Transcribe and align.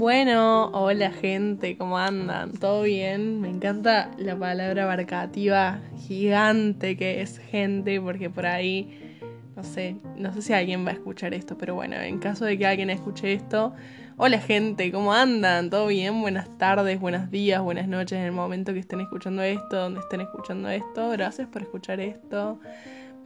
Bueno, 0.00 0.70
hola 0.72 1.10
gente, 1.10 1.76
¿cómo 1.76 1.98
andan? 1.98 2.52
¿Todo 2.52 2.84
bien? 2.84 3.42
Me 3.42 3.50
encanta 3.50 4.10
la 4.16 4.34
palabra 4.34 4.84
abarcativa 4.84 5.82
gigante 6.08 6.96
que 6.96 7.20
es 7.20 7.36
gente, 7.36 8.00
porque 8.00 8.30
por 8.30 8.46
ahí, 8.46 9.20
no 9.54 9.62
sé, 9.62 9.96
no 10.16 10.32
sé 10.32 10.40
si 10.40 10.54
alguien 10.54 10.86
va 10.86 10.92
a 10.92 10.94
escuchar 10.94 11.34
esto, 11.34 11.58
pero 11.58 11.74
bueno, 11.74 11.96
en 11.96 12.18
caso 12.18 12.46
de 12.46 12.56
que 12.56 12.66
alguien 12.66 12.88
escuche 12.88 13.34
esto, 13.34 13.74
hola 14.16 14.38
gente, 14.38 14.90
¿cómo 14.90 15.12
andan? 15.12 15.68
¿Todo 15.68 15.88
bien? 15.88 16.22
Buenas 16.22 16.48
tardes, 16.56 16.98
buenos 16.98 17.30
días, 17.30 17.60
buenas 17.60 17.86
noches 17.86 18.20
en 18.20 18.24
el 18.24 18.32
momento 18.32 18.72
que 18.72 18.78
estén 18.78 19.02
escuchando 19.02 19.42
esto, 19.42 19.76
donde 19.76 20.00
estén 20.00 20.22
escuchando 20.22 20.70
esto. 20.70 21.10
Gracias 21.10 21.46
por 21.48 21.60
escuchar 21.60 22.00
esto. 22.00 22.58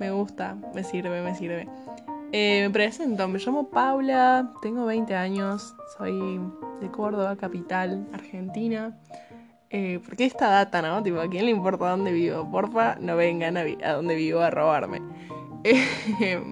Me 0.01 0.11
gusta, 0.11 0.57
me 0.75 0.83
sirve, 0.83 1.23
me 1.23 1.37
sirve. 1.37 1.69
Eh, 2.37 2.63
me 2.65 2.71
presento, 2.71 3.29
me 3.29 3.39
llamo 3.39 3.71
Paula, 3.71 4.51
tengo 4.61 4.87
20 4.87 5.15
años, 5.15 5.77
soy 5.97 6.41
de 6.81 6.91
Córdoba, 6.91 7.37
capital, 7.37 8.09
Argentina. 8.13 8.99
Eh, 9.71 10.01
¿Por 10.05 10.17
qué 10.17 10.25
esta 10.25 10.49
data, 10.49 10.83
no? 10.83 11.01
Tipo, 11.01 11.21
¿a 11.21 11.29
quién 11.29 11.45
le 11.45 11.53
importa 11.53 11.91
dónde 11.91 12.11
vivo? 12.11 12.51
Porfa, 12.51 12.97
no 12.97 13.15
vengan 13.15 13.57
a, 13.57 13.61
a 13.85 13.93
dónde 13.93 14.17
vivo 14.17 14.41
a 14.41 14.51
robarme. 14.51 15.01
Eh, 16.21 16.43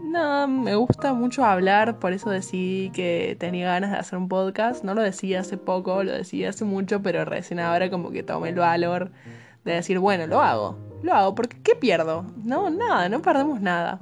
no, 0.00 0.48
me 0.48 0.74
gusta 0.74 1.12
mucho 1.12 1.44
hablar, 1.44 1.98
por 1.98 2.14
eso 2.14 2.30
decidí 2.30 2.88
que 2.92 3.36
tenía 3.38 3.66
ganas 3.66 3.90
de 3.90 3.98
hacer 3.98 4.18
un 4.18 4.28
podcast. 4.28 4.84
No 4.84 4.94
lo 4.94 5.02
decía 5.02 5.40
hace 5.40 5.58
poco, 5.58 6.02
lo 6.02 6.12
decía 6.12 6.48
hace 6.48 6.64
mucho, 6.64 7.02
pero 7.02 7.26
recién 7.26 7.60
ahora 7.60 7.90
como 7.90 8.10
que 8.10 8.22
tomé 8.22 8.48
el 8.48 8.54
valor 8.54 9.12
de 9.66 9.74
decir, 9.74 9.98
bueno, 9.98 10.26
lo 10.26 10.40
hago, 10.40 10.78
lo 11.02 11.12
hago, 11.12 11.34
porque 11.34 11.58
¿qué 11.62 11.74
pierdo? 11.74 12.24
No, 12.42 12.70
nada, 12.70 13.10
no 13.10 13.20
perdemos 13.20 13.60
nada. 13.60 14.00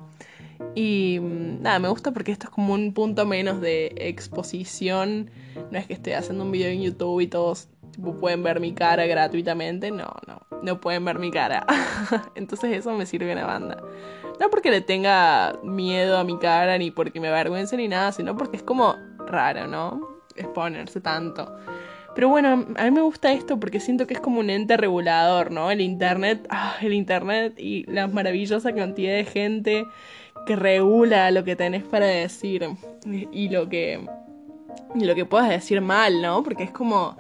Y 0.74 1.18
mm, 1.20 1.62
nada, 1.62 1.78
me 1.78 1.88
gusta 1.88 2.12
porque 2.12 2.32
esto 2.32 2.46
es 2.46 2.50
como 2.50 2.74
un 2.74 2.92
punto 2.92 3.26
menos 3.26 3.60
de 3.60 3.92
exposición. 3.96 5.30
No 5.70 5.78
es 5.78 5.86
que 5.86 5.94
esté 5.94 6.14
haciendo 6.14 6.44
un 6.44 6.52
video 6.52 6.70
en 6.70 6.82
YouTube 6.82 7.20
y 7.20 7.26
todos 7.26 7.68
pueden 8.20 8.42
ver 8.42 8.60
mi 8.60 8.72
cara 8.72 9.06
gratuitamente. 9.06 9.90
No, 9.90 10.14
no, 10.26 10.42
no 10.62 10.80
pueden 10.80 11.04
ver 11.04 11.18
mi 11.18 11.30
cara. 11.30 11.66
Entonces 12.34 12.72
eso 12.76 12.92
me 12.92 13.06
sirve 13.06 13.32
una 13.32 13.46
banda. 13.46 13.82
No 14.40 14.48
porque 14.48 14.70
le 14.70 14.80
tenga 14.80 15.58
miedo 15.62 16.16
a 16.16 16.24
mi 16.24 16.38
cara, 16.38 16.78
ni 16.78 16.90
porque 16.90 17.20
me 17.20 17.28
avergüence 17.28 17.76
ni 17.76 17.88
nada, 17.88 18.12
sino 18.12 18.36
porque 18.36 18.56
es 18.56 18.62
como 18.62 18.96
raro, 19.26 19.66
¿no? 19.66 20.00
Exponerse 20.36 21.00
tanto. 21.00 21.54
Pero 22.14 22.28
bueno, 22.28 22.66
a 22.76 22.84
mí 22.84 22.90
me 22.90 23.02
gusta 23.02 23.32
esto 23.32 23.60
porque 23.60 23.80
siento 23.80 24.06
que 24.06 24.14
es 24.14 24.20
como 24.20 24.40
un 24.40 24.50
ente 24.50 24.76
regulador, 24.76 25.52
¿no? 25.52 25.70
El 25.70 25.80
Internet, 25.80 26.46
ah, 26.50 26.74
el 26.80 26.92
Internet 26.92 27.54
y 27.58 27.84
la 27.84 28.08
maravillosa 28.08 28.72
cantidad 28.74 29.12
de 29.12 29.24
gente 29.24 29.86
que 30.46 30.56
regula 30.56 31.30
lo 31.30 31.44
que 31.44 31.56
tenés 31.56 31.84
para 31.84 32.06
decir 32.06 32.68
y 33.04 33.48
lo 33.48 33.68
que 33.68 34.06
y 34.94 35.04
lo 35.04 35.14
que 35.14 35.24
puedas 35.24 35.48
decir 35.48 35.80
mal, 35.80 36.20
¿no? 36.20 36.42
Porque 36.42 36.64
es 36.64 36.70
como 36.70 37.16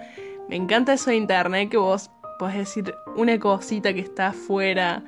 me 0.48 0.56
encanta 0.56 0.92
eso 0.92 1.10
de 1.10 1.16
internet 1.16 1.70
que 1.70 1.76
vos 1.76 2.10
podés 2.38 2.56
decir 2.56 2.94
una 3.16 3.38
cosita 3.38 3.92
que 3.92 4.00
está 4.00 4.32
fuera 4.32 5.04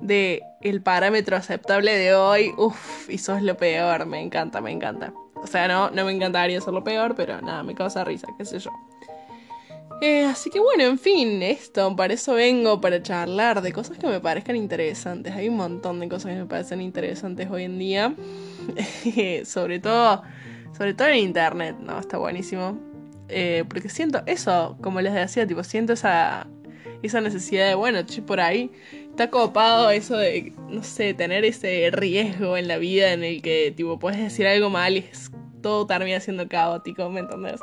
de 0.00 0.42
el 0.60 0.82
parámetro 0.82 1.36
aceptable 1.36 1.96
de 1.96 2.14
hoy, 2.14 2.52
uff, 2.56 3.08
y 3.08 3.18
sos 3.18 3.42
lo 3.42 3.56
peor, 3.56 4.06
me 4.06 4.20
encanta, 4.20 4.60
me 4.60 4.70
encanta. 4.70 5.12
O 5.36 5.46
sea, 5.46 5.68
no, 5.68 5.90
no 5.90 6.04
me 6.04 6.12
encantaría 6.12 6.60
ser 6.60 6.72
lo 6.72 6.84
peor, 6.84 7.14
pero 7.14 7.40
nada, 7.40 7.62
me 7.62 7.74
causa 7.74 8.04
risa, 8.04 8.28
qué 8.38 8.44
sé 8.44 8.58
yo. 8.58 8.70
Eh, 10.00 10.24
así 10.24 10.50
que 10.50 10.60
bueno, 10.60 10.84
en 10.84 10.98
fin, 10.98 11.42
esto, 11.42 11.94
para 11.96 12.14
eso 12.14 12.34
vengo, 12.34 12.80
para 12.80 13.02
charlar 13.02 13.62
de 13.62 13.72
cosas 13.72 13.96
que 13.98 14.06
me 14.06 14.20
parezcan 14.20 14.56
interesantes. 14.56 15.32
Hay 15.34 15.48
un 15.48 15.56
montón 15.56 16.00
de 16.00 16.08
cosas 16.08 16.32
que 16.32 16.38
me 16.38 16.46
parecen 16.46 16.80
interesantes 16.80 17.48
hoy 17.50 17.64
en 17.64 17.78
día. 17.78 18.14
sobre 19.44 19.78
todo, 19.78 20.22
sobre 20.76 20.94
todo 20.94 21.08
en 21.08 21.16
internet, 21.16 21.76
¿no? 21.80 21.98
Está 21.98 22.18
buenísimo. 22.18 22.78
Eh, 23.28 23.64
porque 23.68 23.88
siento 23.88 24.22
eso, 24.26 24.76
como 24.82 25.00
les 25.00 25.14
decía, 25.14 25.46
tipo, 25.46 25.64
siento 25.64 25.94
esa, 25.94 26.46
esa 27.02 27.20
necesidad 27.20 27.68
de, 27.68 27.74
bueno, 27.74 28.00
por 28.26 28.40
ahí 28.40 28.70
está 29.10 29.30
copado 29.30 29.90
eso 29.90 30.16
de, 30.16 30.52
no 30.68 30.82
sé, 30.82 31.14
tener 31.14 31.44
ese 31.44 31.90
riesgo 31.92 32.56
en 32.56 32.68
la 32.68 32.76
vida 32.78 33.12
en 33.12 33.24
el 33.24 33.40
que, 33.42 33.72
tipo, 33.74 33.98
puedes 33.98 34.20
decir 34.20 34.46
algo 34.46 34.70
mal 34.70 34.96
y 34.96 35.04
todo 35.62 35.86
termina 35.86 36.20
siendo 36.20 36.48
caótico, 36.48 37.08
¿me 37.08 37.20
entendés? 37.20 37.60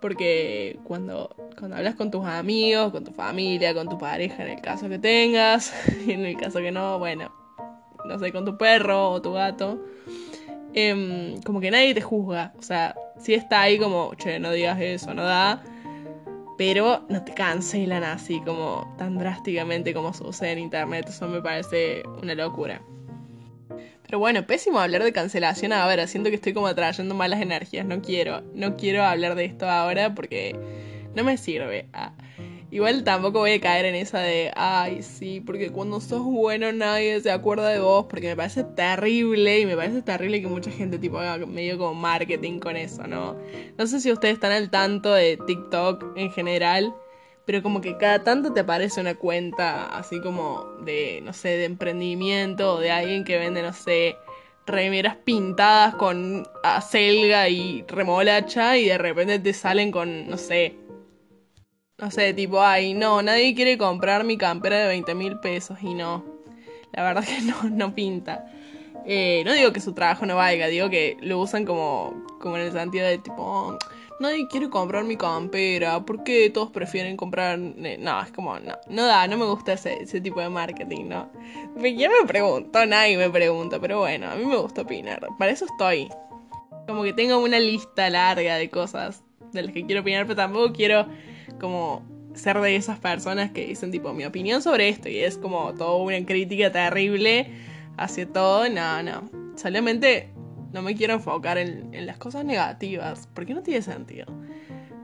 Porque 0.00 0.78
cuando, 0.84 1.34
cuando 1.58 1.76
hablas 1.76 1.94
con 1.94 2.10
tus 2.10 2.24
amigos, 2.24 2.92
con 2.92 3.04
tu 3.04 3.12
familia, 3.12 3.74
con 3.74 3.88
tu 3.88 3.98
pareja, 3.98 4.44
en 4.44 4.50
el 4.50 4.60
caso 4.60 4.88
que 4.88 4.98
tengas, 4.98 5.72
y 6.06 6.12
en 6.12 6.24
el 6.24 6.36
caso 6.36 6.58
que 6.58 6.70
no, 6.70 6.98
bueno, 6.98 7.32
no 8.04 8.18
sé, 8.18 8.32
con 8.32 8.44
tu 8.44 8.56
perro 8.56 9.10
o 9.10 9.22
tu 9.22 9.32
gato, 9.32 9.82
em, 10.74 11.40
como 11.42 11.60
que 11.60 11.70
nadie 11.70 11.94
te 11.94 12.00
juzga. 12.00 12.52
O 12.58 12.62
sea, 12.62 12.94
si 13.18 13.34
está 13.34 13.62
ahí 13.62 13.78
como, 13.78 14.14
che, 14.16 14.38
no 14.38 14.52
digas 14.52 14.80
eso, 14.80 15.14
no 15.14 15.24
da. 15.24 15.62
Pero 16.58 17.04
no 17.10 17.22
te 17.22 17.34
cancelan 17.34 18.02
así 18.02 18.40
como 18.40 18.94
tan 18.96 19.18
drásticamente 19.18 19.92
como 19.92 20.14
sucede 20.14 20.52
en 20.52 20.58
internet. 20.60 21.06
Eso 21.08 21.28
me 21.28 21.42
parece 21.42 22.02
una 22.22 22.34
locura. 22.34 22.80
Pero 24.06 24.20
bueno, 24.20 24.46
pésimo 24.46 24.78
hablar 24.78 25.02
de 25.02 25.12
cancelación 25.12 25.72
ahora. 25.72 26.06
Siento 26.06 26.30
que 26.30 26.36
estoy 26.36 26.52
como 26.52 26.68
atrayendo 26.68 27.14
malas 27.14 27.40
energías. 27.40 27.86
No 27.86 28.02
quiero, 28.02 28.42
no 28.54 28.76
quiero 28.76 29.02
hablar 29.04 29.34
de 29.34 29.44
esto 29.44 29.68
ahora 29.68 30.14
porque 30.14 30.54
no 31.14 31.24
me 31.24 31.36
sirve. 31.36 31.88
Ah, 31.92 32.12
igual 32.70 33.02
tampoco 33.02 33.40
voy 33.40 33.52
a 33.52 33.60
caer 33.60 33.84
en 33.86 33.96
esa 33.96 34.20
de, 34.20 34.52
ay, 34.54 35.02
sí, 35.02 35.40
porque 35.40 35.70
cuando 35.70 36.00
sos 36.00 36.22
bueno 36.22 36.70
nadie 36.72 37.20
se 37.20 37.32
acuerda 37.32 37.68
de 37.68 37.80
vos. 37.80 38.06
Porque 38.08 38.28
me 38.28 38.36
parece 38.36 38.62
terrible 38.62 39.58
y 39.58 39.66
me 39.66 39.74
parece 39.74 40.02
terrible 40.02 40.40
que 40.40 40.46
mucha 40.46 40.70
gente 40.70 41.00
tipo 41.00 41.18
haga 41.18 41.44
medio 41.44 41.76
como 41.76 41.94
marketing 41.94 42.60
con 42.60 42.76
eso, 42.76 43.08
¿no? 43.08 43.36
No 43.76 43.86
sé 43.88 44.00
si 44.00 44.12
ustedes 44.12 44.34
están 44.34 44.52
al 44.52 44.70
tanto 44.70 45.12
de 45.12 45.36
TikTok 45.36 46.16
en 46.16 46.30
general 46.30 46.94
pero 47.46 47.62
como 47.62 47.80
que 47.80 47.96
cada 47.96 48.24
tanto 48.24 48.52
te 48.52 48.60
aparece 48.60 49.00
una 49.00 49.14
cuenta 49.14 49.86
así 49.96 50.20
como 50.20 50.64
de, 50.84 51.20
no 51.24 51.32
sé, 51.32 51.50
de 51.50 51.64
emprendimiento 51.64 52.74
o 52.74 52.80
de 52.80 52.90
alguien 52.90 53.24
que 53.24 53.38
vende, 53.38 53.62
no 53.62 53.72
sé, 53.72 54.16
remeras 54.66 55.16
pintadas 55.16 55.94
con 55.94 56.46
acelga 56.64 57.48
y 57.48 57.84
remolacha 57.86 58.76
y 58.76 58.86
de 58.86 58.98
repente 58.98 59.38
te 59.38 59.52
salen 59.52 59.92
con, 59.92 60.28
no 60.28 60.36
sé, 60.36 60.74
no 61.98 62.10
sé, 62.10 62.34
tipo, 62.34 62.60
ay, 62.60 62.94
no, 62.94 63.22
nadie 63.22 63.54
quiere 63.54 63.78
comprar 63.78 64.24
mi 64.24 64.36
campera 64.36 64.80
de 64.80 64.88
20 64.88 65.14
mil 65.14 65.38
pesos 65.38 65.78
y 65.80 65.94
no, 65.94 66.24
la 66.92 67.04
verdad 67.04 67.24
que 67.26 67.40
no, 67.42 67.62
no 67.70 67.94
pinta. 67.94 68.44
Eh, 69.06 69.44
no 69.46 69.52
digo 69.52 69.72
que 69.72 69.80
su 69.80 69.94
trabajo 69.94 70.26
no 70.26 70.34
valga, 70.34 70.66
digo 70.66 70.90
que 70.90 71.16
lo 71.20 71.38
usan 71.38 71.64
como, 71.64 72.26
como 72.40 72.56
en 72.56 72.64
el 72.64 72.72
sentido 72.72 73.06
de 73.06 73.18
tipo, 73.18 73.78
nadie 74.20 74.46
quiere 74.48 74.68
comprar 74.70 75.04
mi 75.04 75.16
campera, 75.16 76.04
¿por 76.04 76.24
qué 76.24 76.50
todos 76.50 76.70
prefieren 76.70 77.16
comprar? 77.16 77.58
No, 77.58 78.20
es 78.22 78.30
como, 78.32 78.58
no, 78.58 79.06
da, 79.06 79.26
no 79.26 79.36
me 79.36 79.44
gusta 79.44 79.74
ese, 79.74 80.20
tipo 80.20 80.40
de 80.40 80.48
marketing, 80.48 81.06
¿no? 81.08 81.30
Ya 81.76 82.08
me 82.08 82.26
preguntó, 82.26 82.86
nadie 82.86 83.16
me 83.16 83.30
pregunta, 83.30 83.78
pero 83.80 84.00
bueno, 84.00 84.30
a 84.30 84.34
mí 84.34 84.44
me 84.44 84.56
gusta 84.56 84.82
opinar, 84.82 85.26
para 85.38 85.52
eso 85.52 85.66
estoy. 85.66 86.08
Como 86.86 87.02
que 87.02 87.12
tengo 87.12 87.38
una 87.38 87.58
lista 87.58 88.08
larga 88.10 88.56
de 88.56 88.70
cosas 88.70 89.22
de 89.52 89.62
las 89.62 89.72
que 89.72 89.84
quiero 89.84 90.02
opinar, 90.02 90.24
pero 90.24 90.36
tampoco 90.36 90.72
quiero 90.72 91.06
como 91.60 92.02
ser 92.34 92.60
de 92.60 92.76
esas 92.76 92.98
personas 92.98 93.50
que 93.50 93.66
dicen 93.66 93.90
tipo 93.90 94.12
mi 94.12 94.24
opinión 94.24 94.62
sobre 94.62 94.88
esto 94.88 95.08
y 95.08 95.18
es 95.18 95.38
como 95.38 95.74
toda 95.74 95.96
una 95.96 96.24
crítica 96.24 96.70
terrible 96.70 97.50
hacia 97.96 98.30
todo, 98.30 98.68
no, 98.68 99.02
no. 99.02 99.30
Solamente 99.56 100.30
no 100.76 100.82
me 100.82 100.94
quiero 100.94 101.14
enfocar 101.14 101.56
en, 101.56 101.90
las 102.04 102.18
cosas 102.18 102.44
negativas, 102.44 103.30
porque 103.32 103.54
no 103.54 103.62
tiene 103.62 103.80
sentido. 103.80 104.26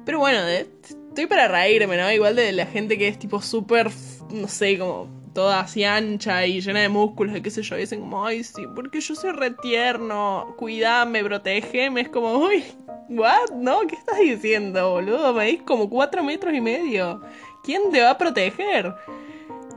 Pero 0.05 0.19
bueno, 0.19 0.47
estoy 0.47 1.25
para 1.27 1.49
reírme, 1.49 1.97
¿no? 1.97 2.13
Igual 2.13 2.37
de 2.37 2.53
la 2.53 2.67
gente 2.67 2.99
que 2.99 3.09
es 3.09 3.19
tipo 3.19 3.41
súper, 3.41 3.91
no 4.31 4.49
sé, 4.49 4.79
como 4.79 5.09
toda 5.33 5.61
así 5.61 5.83
ancha 5.85 6.45
y 6.45 6.61
llena 6.61 6.81
de 6.81 6.91
músculos 6.91 7.35
y 7.35 7.41
qué 7.41 7.51
sé 7.51 7.63
yo, 7.63 7.79
y 7.79 7.81
dicen 7.81 8.01
como, 8.01 8.27
ay, 8.27 8.45
sí, 8.45 8.67
porque 8.75 9.01
yo 9.01 9.15
soy 9.15 9.33
retierno, 9.33 10.55
cuídame, 10.59 11.25
protégeme, 11.25 12.03
es 12.03 12.11
como, 12.11 12.37
uy, 12.37 12.63
what, 13.09 13.53
¿no? 13.55 13.81
¿Qué 13.87 13.95
estás 13.95 14.19
diciendo, 14.19 14.91
boludo? 14.91 15.33
Me 15.33 15.47
dis 15.47 15.63
como 15.63 15.89
cuatro 15.89 16.23
metros 16.23 16.53
y 16.53 16.61
medio. 16.61 17.23
¿Quién 17.65 17.91
te 17.91 18.03
va 18.03 18.11
a 18.11 18.19
proteger? 18.19 18.95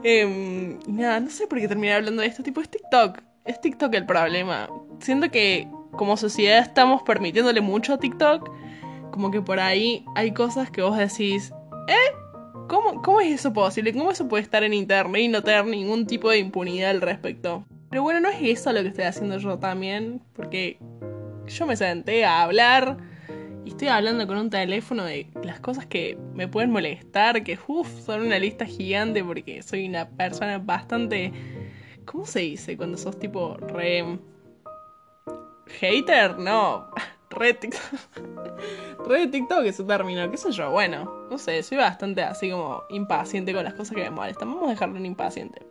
Eh, 0.02 0.78
nada, 0.86 1.20
no 1.20 1.30
sé 1.30 1.46
por 1.46 1.58
qué 1.58 1.68
terminé 1.68 1.94
hablando 1.94 2.20
de 2.20 2.28
esto, 2.28 2.42
tipo, 2.42 2.60
es 2.60 2.68
TikTok. 2.68 3.18
Es 3.46 3.60
TikTok 3.62 3.94
el 3.94 4.04
problema. 4.04 4.68
Siento 4.98 5.30
que 5.30 5.68
como 5.96 6.16
sociedad 6.16 6.58
estamos 6.58 7.02
permitiéndole 7.02 7.60
mucho 7.60 7.94
a 7.94 7.98
TikTok, 7.98 8.50
como 9.10 9.30
que 9.30 9.40
por 9.40 9.60
ahí 9.60 10.04
hay 10.14 10.32
cosas 10.32 10.70
que 10.70 10.82
vos 10.82 10.96
decís, 10.96 11.52
¿eh? 11.88 12.14
¿Cómo, 12.68 13.00
¿Cómo 13.02 13.20
es 13.20 13.32
eso 13.32 13.52
posible? 13.52 13.92
¿Cómo 13.92 14.10
eso 14.10 14.28
puede 14.28 14.42
estar 14.42 14.64
en 14.64 14.74
internet 14.74 15.22
y 15.22 15.28
no 15.28 15.42
tener 15.42 15.66
ningún 15.66 16.06
tipo 16.06 16.30
de 16.30 16.38
impunidad 16.38 16.90
al 16.90 17.00
respecto? 17.00 17.64
Pero 17.90 18.02
bueno, 18.02 18.20
no 18.20 18.28
es 18.28 18.38
eso 18.42 18.72
lo 18.72 18.82
que 18.82 18.88
estoy 18.88 19.04
haciendo 19.04 19.38
yo 19.38 19.58
también, 19.58 20.20
porque 20.34 20.78
yo 21.46 21.66
me 21.66 21.76
senté 21.76 22.24
a 22.24 22.42
hablar 22.42 22.98
y 23.64 23.70
estoy 23.70 23.88
hablando 23.88 24.26
con 24.26 24.36
un 24.36 24.50
teléfono 24.50 25.04
de 25.04 25.28
las 25.42 25.60
cosas 25.60 25.86
que 25.86 26.18
me 26.34 26.48
pueden 26.48 26.70
molestar, 26.70 27.44
que 27.44 27.58
uff, 27.66 27.88
son 28.04 28.22
una 28.22 28.38
lista 28.38 28.66
gigante 28.66 29.22
porque 29.24 29.62
soy 29.62 29.88
una 29.88 30.08
persona 30.08 30.58
bastante... 30.58 31.32
¿Cómo 32.04 32.26
se 32.26 32.40
dice 32.40 32.76
cuando 32.76 32.96
sos 32.98 33.18
tipo 33.18 33.56
re 33.56 34.04
hater, 35.66 36.38
no, 36.38 36.86
re 37.30 37.54
TikTok. 37.54 37.82
re 39.06 39.26
TikTok 39.26 39.64
ese 39.64 39.84
término, 39.84 40.30
qué 40.30 40.36
sé 40.36 40.52
yo, 40.52 40.70
bueno, 40.70 41.26
no 41.30 41.38
sé, 41.38 41.62
soy 41.62 41.78
bastante 41.78 42.22
así 42.22 42.50
como 42.50 42.82
impaciente 42.90 43.52
con 43.52 43.64
las 43.64 43.74
cosas 43.74 43.94
que 43.94 44.02
me 44.04 44.10
molestan. 44.10 44.48
Vamos 44.48 44.68
a 44.68 44.70
dejarlo 44.70 44.96
en 44.96 45.06
impaciente. 45.06 45.62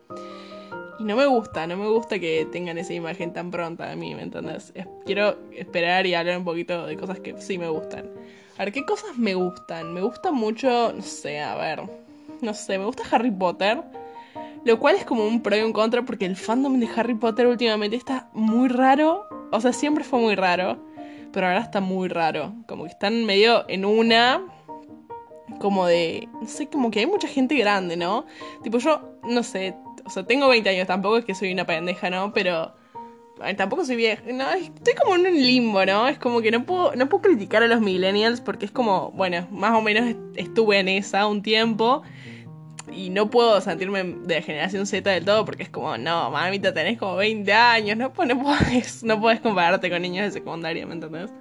Y 0.99 1.03
no 1.03 1.15
me 1.15 1.25
gusta, 1.25 1.67
no 1.67 1.75
me 1.75 1.87
gusta 1.87 2.19
que 2.19 2.47
tengan 2.51 2.77
esa 2.77 2.93
imagen 2.93 3.33
tan 3.33 3.51
pronta 3.51 3.87
de 3.87 3.95
mí, 3.95 4.15
¿me 4.15 4.21
entendés? 4.23 4.73
quiero 5.05 5.35
esperar 5.51 6.05
y 6.05 6.13
hablar 6.13 6.37
un 6.37 6.45
poquito 6.45 6.85
de 6.85 6.95
cosas 6.95 7.19
que 7.19 7.39
sí 7.41 7.57
me 7.57 7.67
gustan. 7.67 8.09
A 8.57 8.63
ver, 8.63 8.71
¿qué 8.71 8.85
cosas 8.85 9.17
me 9.17 9.33
gustan? 9.33 9.93
Me 9.93 10.01
gusta 10.01 10.31
mucho, 10.31 10.93
no 10.93 11.01
sé, 11.01 11.41
a 11.41 11.55
ver, 11.55 11.81
no 12.41 12.53
sé, 12.53 12.77
me 12.77 12.85
gusta 12.85 13.03
Harry 13.11 13.31
Potter. 13.31 13.81
Lo 14.65 14.79
cual 14.79 14.95
es 14.95 15.05
como 15.05 15.27
un 15.27 15.43
pro 15.43 15.55
y 15.55 15.61
un 15.61 15.71
contra 15.71 16.03
porque 16.03 16.25
el 16.25 16.35
fandom 16.35 16.79
de 16.79 16.89
Harry 16.95 17.13
Potter 17.13 17.45
últimamente 17.45 17.95
está 17.95 18.29
muy 18.33 18.67
raro. 18.67 19.27
O 19.51 19.61
sea, 19.61 19.71
siempre 19.71 20.03
fue 20.03 20.19
muy 20.19 20.33
raro. 20.33 20.83
Pero 21.31 21.47
ahora 21.47 21.59
está 21.59 21.81
muy 21.81 22.09
raro. 22.09 22.51
Como 22.67 22.85
que 22.85 22.89
están 22.89 23.25
medio 23.25 23.63
en 23.69 23.85
una. 23.85 24.41
Como 25.59 25.85
de. 25.85 26.27
No 26.41 26.47
sé, 26.47 26.65
como 26.65 26.89
que 26.89 27.01
hay 27.01 27.05
mucha 27.05 27.27
gente 27.27 27.55
grande, 27.55 27.95
¿no? 27.95 28.25
Tipo, 28.63 28.79
yo, 28.79 29.19
no 29.23 29.43
sé. 29.43 29.75
O 30.03 30.09
sea, 30.09 30.23
tengo 30.23 30.47
20 30.47 30.67
años, 30.67 30.87
tampoco 30.87 31.17
es 31.17 31.25
que 31.25 31.35
soy 31.35 31.53
una 31.53 31.65
pendeja, 31.65 32.09
¿no? 32.09 32.33
Pero. 32.33 32.73
Tampoco 33.57 33.85
soy 33.85 33.97
vieja. 33.97 34.23
No, 34.31 34.49
estoy 34.49 34.95
como 34.95 35.15
en 35.15 35.27
un 35.27 35.35
limbo, 35.35 35.85
¿no? 35.85 36.07
Es 36.07 36.17
como 36.17 36.41
que 36.41 36.49
no 36.49 36.65
puedo, 36.65 36.95
no 36.95 37.07
puedo 37.07 37.21
criticar 37.21 37.61
a 37.61 37.67
los 37.67 37.81
millennials 37.81 38.39
porque 38.39 38.65
es 38.65 38.71
como, 38.71 39.11
bueno, 39.11 39.45
más 39.51 39.77
o 39.77 39.81
menos 39.81 40.15
estuve 40.35 40.79
en 40.79 40.87
esa 40.87 41.27
un 41.27 41.43
tiempo 41.43 42.01
y 42.91 43.09
no 43.09 43.29
puedo 43.29 43.59
sentirme 43.61 44.03
de 44.03 44.41
generación 44.41 44.85
Z 44.85 45.09
del 45.09 45.25
todo 45.25 45.45
porque 45.45 45.63
es 45.63 45.69
como, 45.69 45.97
no, 45.97 46.31
mamita, 46.31 46.73
tenés 46.73 46.97
como 46.97 47.15
20 47.15 47.51
años, 47.53 47.97
no, 47.97 48.13
no, 48.25 48.43
puedes, 48.43 49.03
no 49.03 49.19
puedes 49.19 49.39
compararte 49.39 49.89
con 49.89 50.01
niños 50.01 50.25
de 50.25 50.31
secundaria, 50.31 50.85
¿me 50.85 50.93
entendés? 50.93 51.31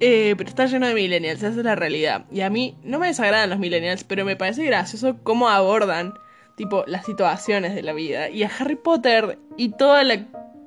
Eh, 0.00 0.34
pero 0.38 0.48
está 0.48 0.66
lleno 0.66 0.86
de 0.86 0.94
millennials, 0.94 1.42
esa 1.42 1.48
es 1.48 1.56
la 1.64 1.74
realidad. 1.74 2.24
Y 2.30 2.42
a 2.42 2.50
mí 2.50 2.76
no 2.84 2.98
me 2.98 3.08
desagradan 3.08 3.50
los 3.50 3.58
millennials, 3.58 4.04
pero 4.04 4.24
me 4.24 4.36
parece 4.36 4.64
gracioso 4.64 5.16
cómo 5.24 5.48
abordan, 5.48 6.14
tipo, 6.56 6.84
las 6.86 7.04
situaciones 7.04 7.74
de 7.74 7.82
la 7.82 7.92
vida. 7.92 8.30
Y 8.30 8.44
a 8.44 8.50
Harry 8.58 8.76
Potter 8.76 9.38
y 9.56 9.70
todo, 9.70 9.96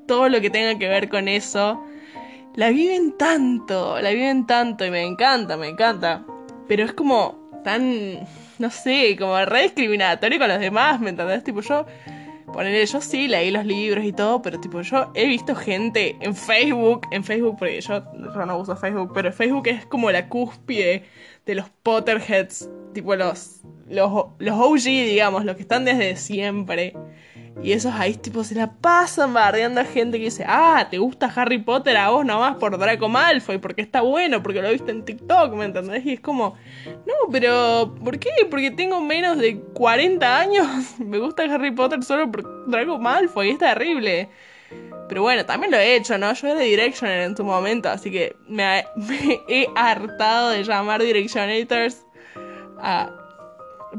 todo 0.06 0.28
lo 0.28 0.42
que 0.42 0.50
tenga 0.50 0.78
que 0.78 0.90
ver 0.90 1.08
con 1.08 1.30
eso, 1.30 1.82
la 2.56 2.70
viven 2.70 3.18
tanto, 3.18 4.02
la 4.02 4.12
viven 4.12 4.46
tanto 4.46 4.86
y 4.86 4.92
me 4.92 5.04
encanta, 5.04 5.56
me 5.56 5.70
encanta. 5.70 6.26
Pero 6.68 6.84
es 6.84 6.94
como 6.94 7.62
tan 7.64 8.28
no 8.62 8.70
sé, 8.70 9.18
como 9.20 9.44
re 9.44 9.64
discriminatorio 9.64 10.40
con 10.40 10.48
los 10.48 10.60
demás, 10.60 11.00
¿me 11.02 11.10
entendés? 11.10 11.44
Tipo, 11.44 11.62
yo, 11.62 11.86
ponerle, 12.54 12.86
yo 12.86 13.02
sí 13.02 13.28
leí 13.28 13.52
los 13.52 13.66
libros 13.66 14.06
y 14.06 14.14
todo, 14.14 14.42
pero 14.42 14.60
tipo, 14.60 14.82
yo 14.82 15.12
he 15.16 15.26
visto 15.28 15.56
gente 15.56 16.16
en 16.22 16.36
Facebook, 16.36 17.08
en 17.12 17.24
Facebook, 17.24 17.58
porque 17.58 17.82
yo, 17.82 18.04
no 18.14 18.58
uso 18.58 18.76
Facebook, 18.76 19.12
pero 19.14 19.34
Facebook 19.34 19.68
es 19.68 19.86
como 19.86 20.12
la 20.12 20.30
cúspide 20.30 21.04
de 21.46 21.56
los 21.56 21.70
Potterheads, 21.84 22.70
tipo 22.94 23.16
los, 23.16 23.62
los, 23.90 24.12
los 24.38 24.60
OG, 24.60 24.84
digamos, 24.84 25.44
los 25.44 25.56
que 25.56 25.64
están 25.64 25.86
desde 25.86 26.16
siempre. 26.16 26.94
Y 27.64 27.74
esos 27.74 27.94
ahí 27.94 28.16
tipo 28.16 28.44
se 28.44 28.56
la 28.56 28.72
pasan 28.72 29.34
bardeando 29.34 29.82
a 29.82 29.86
gente 29.86 30.18
que 30.18 30.26
dice, 30.26 30.44
ah, 30.48 30.88
¿te 30.90 30.98
gusta 30.98 31.32
Harry 31.36 31.60
Potter 31.60 31.96
a 31.96 32.10
vos 32.10 32.26
nomás 32.26 32.56
por 32.56 32.78
Draco 32.78 33.08
Malfoy? 33.08 33.60
Porque 33.60 33.82
está 33.82 34.02
bueno, 34.02 34.42
porque 34.42 34.62
lo 34.62 34.72
viste 34.72 34.92
en 34.92 35.06
TikTok, 35.06 35.54
¿me 35.54 35.66
entendés? 35.66 36.04
Y 36.06 36.14
es 36.14 36.20
como, 36.22 36.56
no, 37.06 37.14
pero 37.32 37.94
¿por 38.04 38.18
qué? 38.18 38.32
Porque 38.50 38.72
tengo 38.72 39.00
menos 39.00 39.38
de 39.38 39.60
40 39.74 40.40
años. 40.40 40.68
Me 41.00 41.20
gusta 41.20 41.44
Harry 41.44 41.72
Potter 41.72 42.04
solo 42.04 42.32
por 42.32 42.68
Draco 42.68 42.98
Malfoy, 42.98 43.52
es 43.52 43.60
terrible. 43.60 44.30
Pero 45.08 45.22
bueno, 45.22 45.46
también 45.46 45.72
lo 45.72 45.78
he 45.78 45.96
hecho, 45.96 46.18
¿no? 46.18 46.34
Yo 46.34 46.48
era 46.48 46.60
Directioner 46.62 47.22
en 47.22 47.38
su 47.38 47.44
momento, 47.44 47.90
así 47.90 48.10
que 48.10 48.36
me, 48.48 48.86
me 48.96 49.42
he 49.48 49.68
hartado 49.76 50.50
de 50.50 50.64
llamar 50.64 51.04
Directionators 51.04 52.06
a 52.80 53.21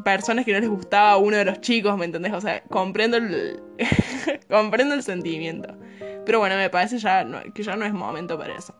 personas 0.04 0.44
que 0.44 0.52
no 0.52 0.60
les 0.60 0.68
gustaba 0.68 1.16
uno 1.16 1.36
de 1.36 1.44
los 1.44 1.60
chicos, 1.60 1.96
¿me 1.96 2.04
entendés? 2.04 2.32
O 2.32 2.40
sea, 2.40 2.62
comprendo 2.64 3.16
el, 3.16 3.60
comprendo 4.48 4.94
el 4.94 5.02
sentimiento. 5.02 5.74
Pero 6.24 6.38
bueno, 6.38 6.56
me 6.56 6.70
parece 6.70 6.98
ya 6.98 7.26
que 7.54 7.62
ya 7.62 7.76
no 7.76 7.84
es 7.84 7.92
momento 7.92 8.38
para 8.38 8.54
eso. 8.54 8.74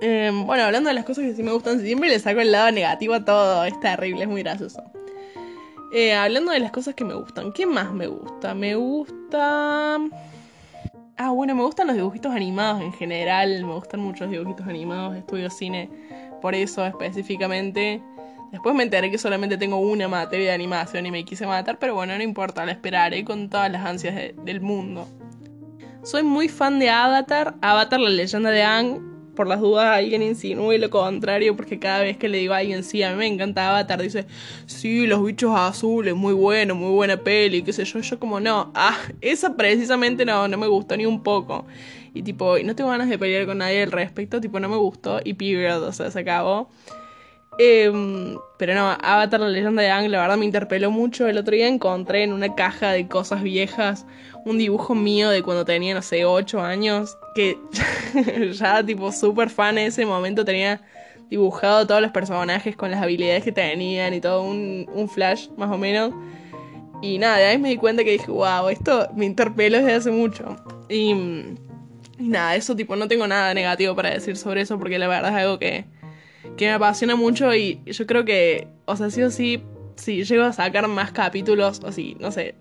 Em, 0.00 0.46
bueno, 0.46 0.64
hablando 0.64 0.88
de 0.88 0.94
las 0.94 1.04
cosas 1.04 1.24
que 1.24 1.34
sí 1.34 1.42
me 1.42 1.52
gustan, 1.52 1.80
siempre 1.80 2.08
le 2.08 2.18
saco 2.18 2.40
el 2.40 2.52
lado 2.52 2.70
negativo 2.70 3.14
a 3.14 3.24
todo. 3.24 3.64
Es 3.64 3.78
terrible, 3.80 4.22
es 4.22 4.28
muy 4.28 4.42
gracioso. 4.42 4.82
Eh, 5.92 6.14
hablando 6.14 6.52
de 6.52 6.60
las 6.60 6.70
cosas 6.70 6.94
que 6.94 7.04
me 7.04 7.14
gustan, 7.14 7.52
¿qué 7.52 7.66
más 7.66 7.92
me 7.92 8.06
gusta? 8.06 8.54
Me 8.54 8.74
gusta... 8.74 9.98
Ah, 11.16 11.30
bueno, 11.30 11.54
me 11.54 11.62
gustan 11.62 11.88
los 11.88 11.96
dibujitos 11.96 12.32
animados 12.32 12.82
en 12.82 12.92
general. 12.92 13.64
Me 13.64 13.74
gustan 13.74 14.00
mucho 14.00 14.24
los 14.24 14.32
dibujitos 14.32 14.66
animados. 14.66 15.16
Estudio 15.16 15.50
cine 15.50 15.90
por 16.40 16.54
eso 16.54 16.84
específicamente. 16.86 18.00
Después 18.50 18.74
me 18.74 18.82
enteré 18.82 19.10
que 19.10 19.18
solamente 19.18 19.58
tengo 19.58 19.76
una 19.78 20.08
materia 20.08 20.48
de 20.48 20.52
animación 20.54 21.04
y 21.04 21.10
me 21.10 21.24
quise 21.24 21.46
matar, 21.46 21.78
pero 21.78 21.94
bueno, 21.94 22.16
no 22.16 22.22
importa, 22.22 22.64
la 22.64 22.72
esperaré 22.72 23.24
con 23.24 23.50
todas 23.50 23.70
las 23.70 23.84
ansias 23.84 24.14
del 24.42 24.60
mundo. 24.60 25.06
Soy 26.02 26.22
muy 26.22 26.48
fan 26.48 26.78
de 26.78 26.88
Avatar, 26.88 27.56
Avatar 27.60 28.00
la 28.00 28.08
leyenda 28.08 28.50
de 28.50 28.62
Aang. 28.62 29.08
Por 29.36 29.46
las 29.46 29.60
dudas 29.60 29.86
alguien 29.96 30.22
insinúe 30.22 30.78
lo 30.78 30.90
contrario, 30.90 31.54
porque 31.54 31.78
cada 31.78 32.00
vez 32.00 32.16
que 32.16 32.28
le 32.28 32.38
digo 32.38 32.54
a 32.54 32.56
alguien, 32.56 32.82
sí, 32.82 33.04
a 33.04 33.12
mí 33.12 33.18
me 33.18 33.26
encanta 33.26 33.68
Avatar, 33.68 34.02
dice, 34.02 34.26
sí, 34.66 35.06
los 35.06 35.24
bichos 35.24 35.52
azules, 35.54 36.16
muy 36.16 36.32
bueno, 36.32 36.74
muy 36.74 36.90
buena 36.90 37.18
peli, 37.18 37.62
qué 37.62 37.72
sé 37.72 37.84
yo. 37.84 38.00
Yo 38.00 38.18
como, 38.18 38.40
no, 38.40 38.72
ah, 38.74 38.96
esa 39.20 39.54
precisamente 39.54 40.24
no, 40.24 40.48
no 40.48 40.56
me 40.56 40.66
gustó 40.66 40.96
ni 40.96 41.06
un 41.06 41.22
poco. 41.22 41.66
Y 42.14 42.22
tipo, 42.22 42.58
no 42.58 42.74
tengo 42.74 42.90
ganas 42.90 43.08
de 43.08 43.16
pelear 43.16 43.46
con 43.46 43.58
nadie 43.58 43.82
al 43.82 43.92
respecto, 43.92 44.40
tipo, 44.40 44.58
no 44.58 44.68
me 44.68 44.76
gustó 44.76 45.20
y 45.22 45.34
period, 45.34 45.84
o 45.84 45.92
sea, 45.92 46.10
se 46.10 46.18
acabó. 46.18 46.68
Em, 47.58 48.38
pero 48.56 48.74
no, 48.74 48.96
Avatar, 49.02 49.40
la 49.40 49.48
leyenda 49.48 49.82
de 49.82 49.90
Aang, 49.90 50.08
la 50.08 50.20
verdad 50.20 50.36
me 50.36 50.44
interpeló 50.44 50.92
mucho. 50.92 51.26
El 51.26 51.38
otro 51.38 51.54
día 51.54 51.66
encontré 51.66 52.22
en 52.22 52.32
una 52.32 52.54
caja 52.54 52.92
de 52.92 53.08
cosas 53.08 53.42
viejas 53.42 54.06
un 54.44 54.58
dibujo 54.58 54.94
mío 54.94 55.28
de 55.30 55.42
cuando 55.42 55.64
tenía, 55.64 55.94
no 55.94 56.02
sé, 56.02 56.24
8 56.24 56.60
años, 56.60 57.18
que 57.34 57.58
ya 58.52 58.84
tipo 58.84 59.12
súper 59.12 59.50
fan 59.50 59.76
en 59.78 59.88
ese 59.88 60.06
momento 60.06 60.44
tenía 60.44 60.80
dibujado 61.28 61.86
todos 61.86 62.00
los 62.00 62.12
personajes 62.12 62.76
con 62.76 62.90
las 62.90 63.02
habilidades 63.02 63.44
que 63.44 63.52
tenían 63.52 64.14
y 64.14 64.20
todo 64.20 64.42
un, 64.42 64.88
un 64.94 65.08
flash 65.08 65.48
más 65.56 65.70
o 65.70 65.76
menos. 65.76 66.14
Y 67.02 67.18
nada, 67.18 67.38
de 67.38 67.44
ahí 67.46 67.58
me 67.58 67.68
di 67.70 67.76
cuenta 67.76 68.04
que 68.04 68.12
dije, 68.12 68.30
wow, 68.30 68.68
esto 68.68 69.08
me 69.14 69.26
interpeló 69.26 69.78
desde 69.78 69.94
hace 69.94 70.10
mucho. 70.10 70.56
Y, 70.88 71.10
y 72.18 72.28
nada, 72.28 72.56
eso 72.56 72.74
tipo, 72.74 72.96
no 72.96 73.08
tengo 73.08 73.26
nada 73.26 73.52
negativo 73.52 73.94
para 73.94 74.10
decir 74.10 74.36
sobre 74.36 74.62
eso 74.62 74.78
porque 74.78 74.98
la 74.98 75.08
verdad 75.08 75.30
es 75.32 75.44
algo 75.44 75.58
que 75.58 75.84
que 76.56 76.66
me 76.66 76.72
apasiona 76.72 77.16
mucho 77.16 77.54
y 77.54 77.80
yo 77.86 78.06
creo 78.06 78.24
que, 78.24 78.68
o 78.84 78.96
sea, 78.96 79.10
sí 79.10 79.22
o 79.22 79.30
sí, 79.30 79.62
si 79.96 80.24
llego 80.24 80.44
a 80.44 80.52
sacar 80.52 80.86
más 80.88 81.12
capítulos, 81.12 81.80
o 81.84 81.92
si, 81.92 82.16
no 82.20 82.30
sé, 82.30 82.54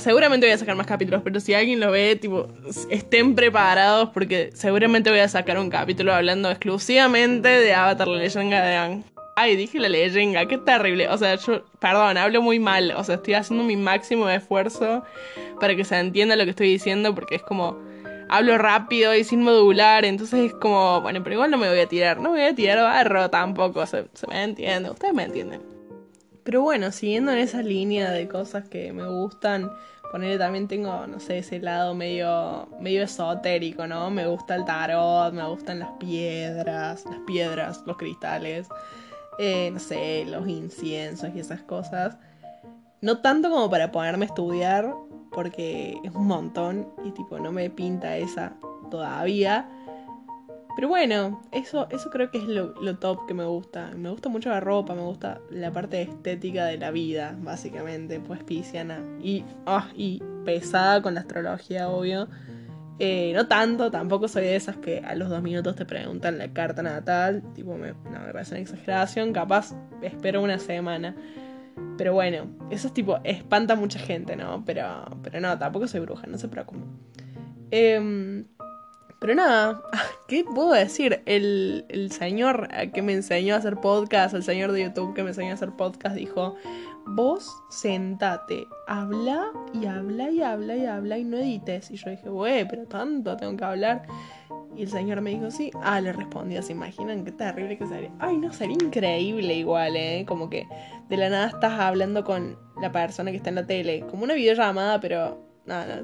seguramente 0.00 0.46
voy 0.46 0.54
a 0.54 0.58
sacar 0.58 0.76
más 0.76 0.86
capítulos, 0.86 1.22
pero 1.22 1.40
si 1.40 1.54
alguien 1.54 1.80
lo 1.80 1.90
ve, 1.90 2.16
tipo, 2.16 2.48
estén 2.90 3.34
preparados 3.34 4.10
porque 4.10 4.50
seguramente 4.54 5.10
voy 5.10 5.20
a 5.20 5.28
sacar 5.28 5.58
un 5.58 5.70
capítulo 5.70 6.12
hablando 6.12 6.50
exclusivamente 6.50 7.48
de 7.48 7.74
Avatar, 7.74 8.08
la 8.08 8.18
leyenda 8.18 8.64
de 8.64 8.76
Aang. 8.76 9.04
Ay, 9.36 9.54
dije 9.54 9.78
la 9.78 9.88
leyenda, 9.88 10.46
qué 10.46 10.58
terrible. 10.58 11.08
O 11.08 11.16
sea, 11.16 11.36
yo, 11.36 11.64
perdón, 11.78 12.16
hablo 12.16 12.42
muy 12.42 12.58
mal. 12.58 12.92
O 12.96 13.04
sea, 13.04 13.14
estoy 13.16 13.34
haciendo 13.34 13.62
mi 13.62 13.76
máximo 13.76 14.28
esfuerzo 14.28 15.04
para 15.60 15.76
que 15.76 15.84
se 15.84 15.96
entienda 15.96 16.34
lo 16.34 16.42
que 16.42 16.50
estoy 16.50 16.68
diciendo 16.68 17.14
porque 17.14 17.36
es 17.36 17.42
como 17.42 17.78
hablo 18.28 18.58
rápido 18.58 19.14
y 19.14 19.24
sin 19.24 19.42
modular, 19.42 20.04
entonces 20.04 20.46
es 20.46 20.54
como, 20.54 21.00
bueno, 21.00 21.22
pero 21.22 21.34
igual 21.34 21.50
no 21.50 21.58
me 21.58 21.68
voy 21.68 21.80
a 21.80 21.86
tirar, 21.86 22.18
no 22.18 22.30
me 22.30 22.40
voy 22.40 22.48
a 22.48 22.54
tirar 22.54 22.78
barro 22.78 23.30
tampoco, 23.30 23.84
se, 23.86 24.04
me 24.28 24.44
entiende, 24.44 24.90
ustedes 24.90 25.14
me 25.14 25.24
entienden. 25.24 25.62
Pero 26.44 26.62
bueno, 26.62 26.92
siguiendo 26.92 27.32
en 27.32 27.38
esa 27.38 27.62
línea 27.62 28.10
de 28.10 28.26
cosas 28.28 28.68
que 28.68 28.92
me 28.92 29.06
gustan, 29.06 29.70
ponerle 30.10 30.38
también 30.38 30.68
tengo, 30.68 31.06
no 31.06 31.20
sé, 31.20 31.38
ese 31.38 31.58
lado 31.58 31.94
medio, 31.94 32.68
medio 32.80 33.02
esotérico, 33.02 33.86
¿no? 33.86 34.10
Me 34.10 34.26
gusta 34.26 34.54
el 34.54 34.64
tarot, 34.64 35.32
me 35.34 35.46
gustan 35.46 35.80
las 35.80 35.90
piedras, 35.98 37.04
las 37.04 37.20
piedras, 37.26 37.82
los 37.86 37.96
cristales, 37.98 38.68
eh, 39.38 39.70
no 39.72 39.78
sé, 39.78 40.24
los 40.26 40.48
inciensos 40.48 41.30
y 41.34 41.40
esas 41.40 41.60
cosas. 41.62 42.16
No 43.00 43.18
tanto 43.18 43.50
como 43.50 43.70
para 43.70 43.92
ponerme 43.92 44.24
a 44.24 44.28
estudiar, 44.28 44.94
porque 45.38 46.00
es 46.02 46.12
un 46.16 46.26
montón 46.26 46.88
y 47.04 47.12
tipo 47.12 47.38
no 47.38 47.52
me 47.52 47.70
pinta 47.70 48.16
esa 48.16 48.54
todavía. 48.90 49.68
Pero 50.74 50.88
bueno, 50.88 51.40
eso, 51.52 51.86
eso 51.90 52.10
creo 52.10 52.32
que 52.32 52.38
es 52.38 52.44
lo, 52.48 52.98
top 52.98 53.24
que 53.28 53.34
me 53.34 53.44
gusta. 53.44 53.92
Me 53.94 54.10
gusta 54.10 54.28
mucho 54.28 54.50
la 54.50 54.58
ropa, 54.58 54.96
me 54.96 55.02
gusta 55.02 55.40
la 55.48 55.70
parte 55.70 56.02
estética 56.02 56.66
de 56.66 56.76
la 56.76 56.90
vida, 56.90 57.36
básicamente, 57.40 58.18
pues 58.18 58.42
pisciana. 58.42 59.00
Y, 59.22 59.44
ah, 59.64 59.86
y 59.94 60.20
pesada 60.44 61.02
con 61.02 61.14
la 61.14 61.20
astrología, 61.20 61.88
obvio. 61.88 62.26
Eh, 62.98 63.30
no 63.32 63.46
tanto, 63.46 63.92
tampoco 63.92 64.26
soy 64.26 64.42
de 64.42 64.56
esas 64.56 64.76
que 64.78 64.98
a 65.06 65.14
los 65.14 65.28
dos 65.28 65.40
minutos 65.40 65.76
te 65.76 65.84
preguntan 65.84 66.36
la 66.36 66.52
carta 66.52 66.82
natal. 66.82 67.44
Tipo, 67.54 67.76
me, 67.76 67.92
no, 67.92 68.26
me 68.26 68.32
parece 68.32 68.54
una 68.54 68.62
exageración. 68.62 69.32
Capaz 69.32 69.72
espero 70.02 70.42
una 70.42 70.58
semana. 70.58 71.14
Pero 71.96 72.14
bueno, 72.14 72.46
eso 72.70 72.88
es 72.88 72.94
tipo, 72.94 73.18
espanta 73.24 73.74
a 73.74 73.76
mucha 73.76 73.98
gente, 73.98 74.36
¿no? 74.36 74.64
Pero, 74.64 75.04
pero 75.22 75.40
no, 75.40 75.58
tampoco 75.58 75.88
soy 75.88 76.00
bruja, 76.00 76.26
no 76.26 76.38
se 76.38 76.48
preocupen. 76.48 76.84
Em, 77.70 78.44
pero 79.20 79.34
nada, 79.34 79.82
¿qué 80.28 80.44
puedo 80.44 80.72
decir? 80.72 81.22
El, 81.26 81.84
el 81.88 82.12
señor 82.12 82.68
que 82.92 83.02
me 83.02 83.12
enseñó 83.12 83.54
a 83.54 83.58
hacer 83.58 83.76
podcast, 83.76 84.34
el 84.34 84.44
señor 84.44 84.72
de 84.72 84.82
YouTube 84.84 85.14
que 85.14 85.22
me 85.22 85.30
enseñó 85.30 85.50
a 85.50 85.54
hacer 85.54 85.72
podcast, 85.72 86.14
dijo, 86.14 86.54
vos 87.04 87.62
sentate, 87.68 88.66
habla 88.86 89.50
y 89.72 89.86
habla 89.86 90.30
y 90.30 90.42
habla 90.42 90.76
y 90.76 90.86
habla 90.86 91.18
y 91.18 91.24
no 91.24 91.36
edites. 91.38 91.90
Y 91.90 91.96
yo 91.96 92.10
dije, 92.10 92.28
güey, 92.28 92.68
pero 92.68 92.86
tanto 92.86 93.36
tengo 93.36 93.56
que 93.56 93.64
hablar. 93.64 94.02
Y 94.76 94.82
el 94.82 94.90
señor 94.90 95.20
me 95.20 95.30
dijo, 95.30 95.50
sí. 95.50 95.70
Ah, 95.82 96.00
le 96.00 96.12
respondí, 96.12 96.60
¿se 96.62 96.72
imaginan 96.72 97.24
qué 97.24 97.32
terrible 97.32 97.76
que 97.76 97.86
sería? 97.86 98.10
Ay, 98.18 98.36
no, 98.38 98.52
sería 98.52 98.76
increíble 98.80 99.54
igual, 99.54 99.96
¿eh? 99.96 100.24
Como 100.26 100.48
que 100.48 100.66
de 101.08 101.16
la 101.16 101.28
nada 101.28 101.48
estás 101.48 101.78
hablando 101.80 102.24
con 102.24 102.56
la 102.80 102.92
persona 102.92 103.30
que 103.30 103.38
está 103.38 103.48
en 103.48 103.56
la 103.56 103.66
tele. 103.66 104.04
Como 104.10 104.24
una 104.24 104.34
videollamada, 104.34 105.00
pero... 105.00 105.46
No, 105.66 105.84
no, 105.84 105.94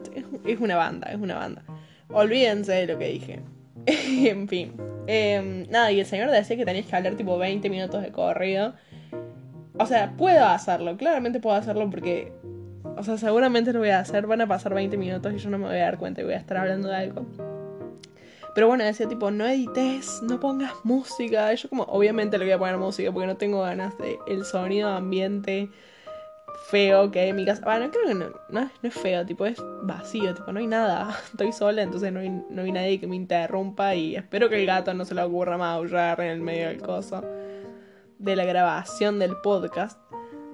es 0.45 0.61
una 0.61 0.77
banda, 0.77 1.11
es 1.11 1.19
una 1.19 1.37
banda. 1.37 1.63
Olvídense 2.09 2.73
de 2.73 2.87
lo 2.87 2.99
que 2.99 3.09
dije. 3.09 3.41
en 3.87 4.49
fin. 4.49 4.73
Em, 5.07 5.67
nada, 5.71 5.93
y 5.93 6.01
el 6.01 6.07
señor 6.07 6.31
decía 6.31 6.57
que 6.57 6.65
tenías 6.65 6.87
que 6.87 6.97
hablar 6.97 7.15
tipo 7.15 7.39
20 7.39 7.69
minutos 7.71 8.03
de 8.03 8.11
corrido. 8.11 8.75
O 9.79 9.87
sea, 9.87 10.13
puedo 10.17 10.45
hacerlo, 10.45 10.97
claramente 10.97 11.41
puedo 11.41 11.57
hacerlo 11.57 11.91
porque, 11.91 12.33
o 12.97 13.03
sea, 13.03 13.19
seguramente 13.19 13.73
lo 13.73 13.81
voy 13.81 13.91
a 13.91 13.99
hacer, 13.99 14.27
van 14.27 14.41
a 14.41 14.47
pasar 14.47 14.73
20 14.73 14.97
minutos 14.97 15.33
y 15.35 15.39
yo 15.39 15.51
no 15.51 15.59
me 15.59 15.67
voy 15.67 15.77
a 15.77 15.85
dar 15.85 15.99
cuenta 15.99 16.21
y 16.21 16.25
voy 16.25 16.35
a 16.35 16.39
estar 16.39 16.57
hablando 16.57 16.89
de 16.89 16.97
algo. 16.97 17.27
Pero 18.55 18.69
bueno, 18.69 18.85
decía 18.85 19.09
tipo, 19.09 19.31
no 19.31 19.47
edites, 19.47 20.23
no 20.23 20.39
pongas 20.39 20.73
música. 20.85 21.53
yo 21.55 21.69
como, 21.69 21.83
obviamente 21.85 22.39
le 22.39 22.45
voy 22.45 22.53
a 22.53 22.59
poner 22.59 22.79
música 22.79 23.11
porque 23.11 23.27
no 23.27 23.37
tengo 23.37 23.63
ganas 23.63 23.99
de 23.99 24.19
el 24.27 24.45
sonido 24.45 24.89
ambiente 24.89 25.71
feo 26.69 27.11
que 27.11 27.21
hay 27.21 27.29
en 27.31 27.37
mi 27.37 27.45
casa. 27.45 27.63
Bueno, 27.65 27.91
creo 27.91 28.07
que 28.07 28.15
no, 28.15 28.27
no, 28.49 28.71
es 28.83 28.95
feo, 28.95 29.27
tipo, 29.27 29.45
es 29.47 29.63
vacío, 29.83 30.35
tipo, 30.35 30.53
no 30.53 30.61
hay 30.61 30.67
nada. 30.67 31.17
Estoy 31.31 31.53
sola, 31.53 31.83
entonces 31.83 32.13
no 32.13 32.21
hay, 32.21 32.31
no 32.31 32.63
hay 32.63 32.73
nadie 32.73 33.01
que 33.01 33.07
me 33.07 33.17
interrumpa 33.17 33.95
y 33.95 34.17
espero 34.17 34.49
que 34.49 34.61
el 34.61 34.67
gato 34.67 34.95
no 34.95 35.05
se 35.05 35.15
le 35.15 35.23
ocurra 35.23 35.59
maullar 35.59 36.21
en 36.21 36.31
el 36.31 36.41
medio 36.41 36.69
del 36.69 36.81
coso 36.81 37.23
de 38.19 38.37
la 38.37 38.45
grabación 38.45 39.19
del 39.19 39.37
podcast. 39.43 39.99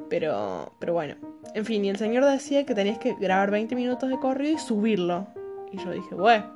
Pero, 0.08 0.74
pero 0.80 0.92
bueno. 0.92 1.16
En 1.54 1.64
fin, 1.64 1.84
y 1.84 1.90
el 1.90 1.96
señor 1.96 2.24
decía 2.24 2.64
que 2.64 2.74
tenías 2.74 2.98
que 2.98 3.14
grabar 3.14 3.50
20 3.50 3.74
minutos 3.74 4.08
de 4.08 4.18
corrido 4.18 4.54
y 4.54 4.58
subirlo. 4.58 5.26
Y 5.72 5.78
yo 5.78 5.90
dije, 5.90 6.14
bueno, 6.14 6.46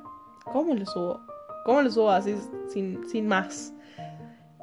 ¿cómo 0.43 0.73
lo 0.73 0.85
subo? 0.85 1.34
¿Cómo 1.65 1.81
lo 1.81 1.91
subo 1.91 2.11
así 2.11 2.35
sin, 2.69 3.05
sin 3.09 3.27
más? 3.27 3.73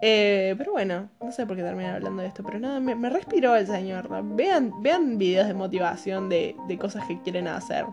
Eh, 0.00 0.54
pero 0.56 0.72
bueno, 0.72 1.10
no 1.20 1.30
sé 1.30 1.46
por 1.46 1.56
qué 1.56 1.62
terminé 1.62 1.90
hablando 1.90 2.22
de 2.22 2.28
esto, 2.28 2.42
pero 2.42 2.58
nada, 2.58 2.80
me, 2.80 3.10
respiró 3.10 3.54
el 3.54 3.66
señor. 3.66 4.08
Vean, 4.34 4.82
vean 4.82 5.18
videos 5.18 5.46
de 5.46 5.54
motivación 5.54 6.28
de, 6.28 6.56
de, 6.66 6.78
cosas 6.78 7.06
que 7.06 7.20
quieren 7.20 7.46
hacer. 7.46 7.84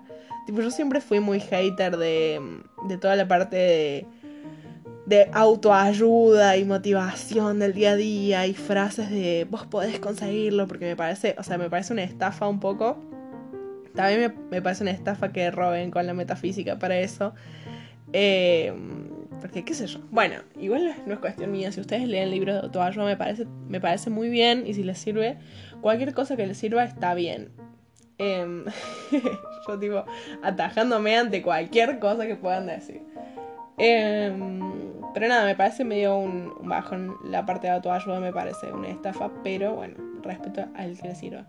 Tipo, 0.45 0.61
yo 0.61 0.71
siempre 0.71 1.01
fui 1.01 1.19
muy 1.19 1.39
hater 1.39 1.97
de, 1.97 2.61
de 2.87 2.97
toda 2.97 3.15
la 3.15 3.27
parte 3.27 3.55
de 3.57 4.07
de 5.09 5.27
autoayuda 5.33 6.55
y 6.57 6.65
motivación 6.65 7.57
del 7.57 7.73
día 7.73 7.91
a 7.91 7.95
día 7.95 8.45
y 8.45 8.53
frases 8.53 9.09
de 9.09 9.47
vos 9.49 9.65
podés 9.65 9.99
conseguirlo 9.99 10.67
porque 10.67 10.85
me 10.85 10.95
parece, 10.95 11.35
o 11.39 11.43
sea, 11.43 11.57
me 11.57 11.67
parece 11.67 11.93
una 11.93 12.03
estafa 12.03 12.47
un 12.47 12.59
poco. 12.59 12.95
También 13.95 14.35
me, 14.51 14.61
parece 14.61 14.83
una 14.83 14.91
estafa 14.91 15.31
que 15.31 15.49
roben 15.49 15.89
con 15.89 16.05
la 16.05 16.13
metafísica 16.13 16.77
para 16.77 16.99
eso. 16.99 17.33
Eh, 18.13 18.73
porque, 19.41 19.63
qué 19.63 19.73
sé 19.73 19.87
yo. 19.87 19.99
Bueno, 20.11 20.35
igual 20.59 20.93
no 21.05 21.13
es 21.13 21.19
cuestión 21.19 21.51
mía. 21.51 21.71
Si 21.71 21.79
ustedes 21.79 22.07
leen 22.07 22.31
libros 22.31 22.55
de 22.55 22.61
autoayuda, 22.61 23.05
me 23.05 23.17
parece, 23.17 23.45
me 23.67 23.79
parece 23.79 24.09
muy 24.09 24.29
bien. 24.29 24.65
Y 24.67 24.73
si 24.73 24.83
les 24.83 24.97
sirve, 24.97 25.37
cualquier 25.81 26.13
cosa 26.13 26.35
que 26.35 26.45
les 26.45 26.57
sirva 26.57 26.83
está 26.83 27.13
bien. 27.13 27.49
Em, 28.17 28.65
yo, 29.67 29.79
tipo, 29.79 30.03
atajándome 30.43 31.17
ante 31.17 31.41
cualquier 31.41 31.99
cosa 31.99 32.27
que 32.27 32.35
puedan 32.35 32.67
decir. 32.67 33.01
Em, 33.77 34.59
pero 35.13 35.27
nada, 35.29 35.45
me 35.45 35.55
parece 35.55 35.85
medio 35.85 36.17
un, 36.17 36.53
un 36.59 36.67
bajón. 36.67 37.15
La 37.23 37.45
parte 37.45 37.67
de 37.67 37.73
autoayuda 37.73 38.19
me 38.19 38.33
parece 38.33 38.71
una 38.73 38.89
estafa, 38.89 39.31
pero 39.41 39.73
bueno, 39.73 39.95
respeto 40.23 40.65
al 40.75 40.97
que 40.97 41.07
le 41.07 41.15
sirva. 41.15 41.45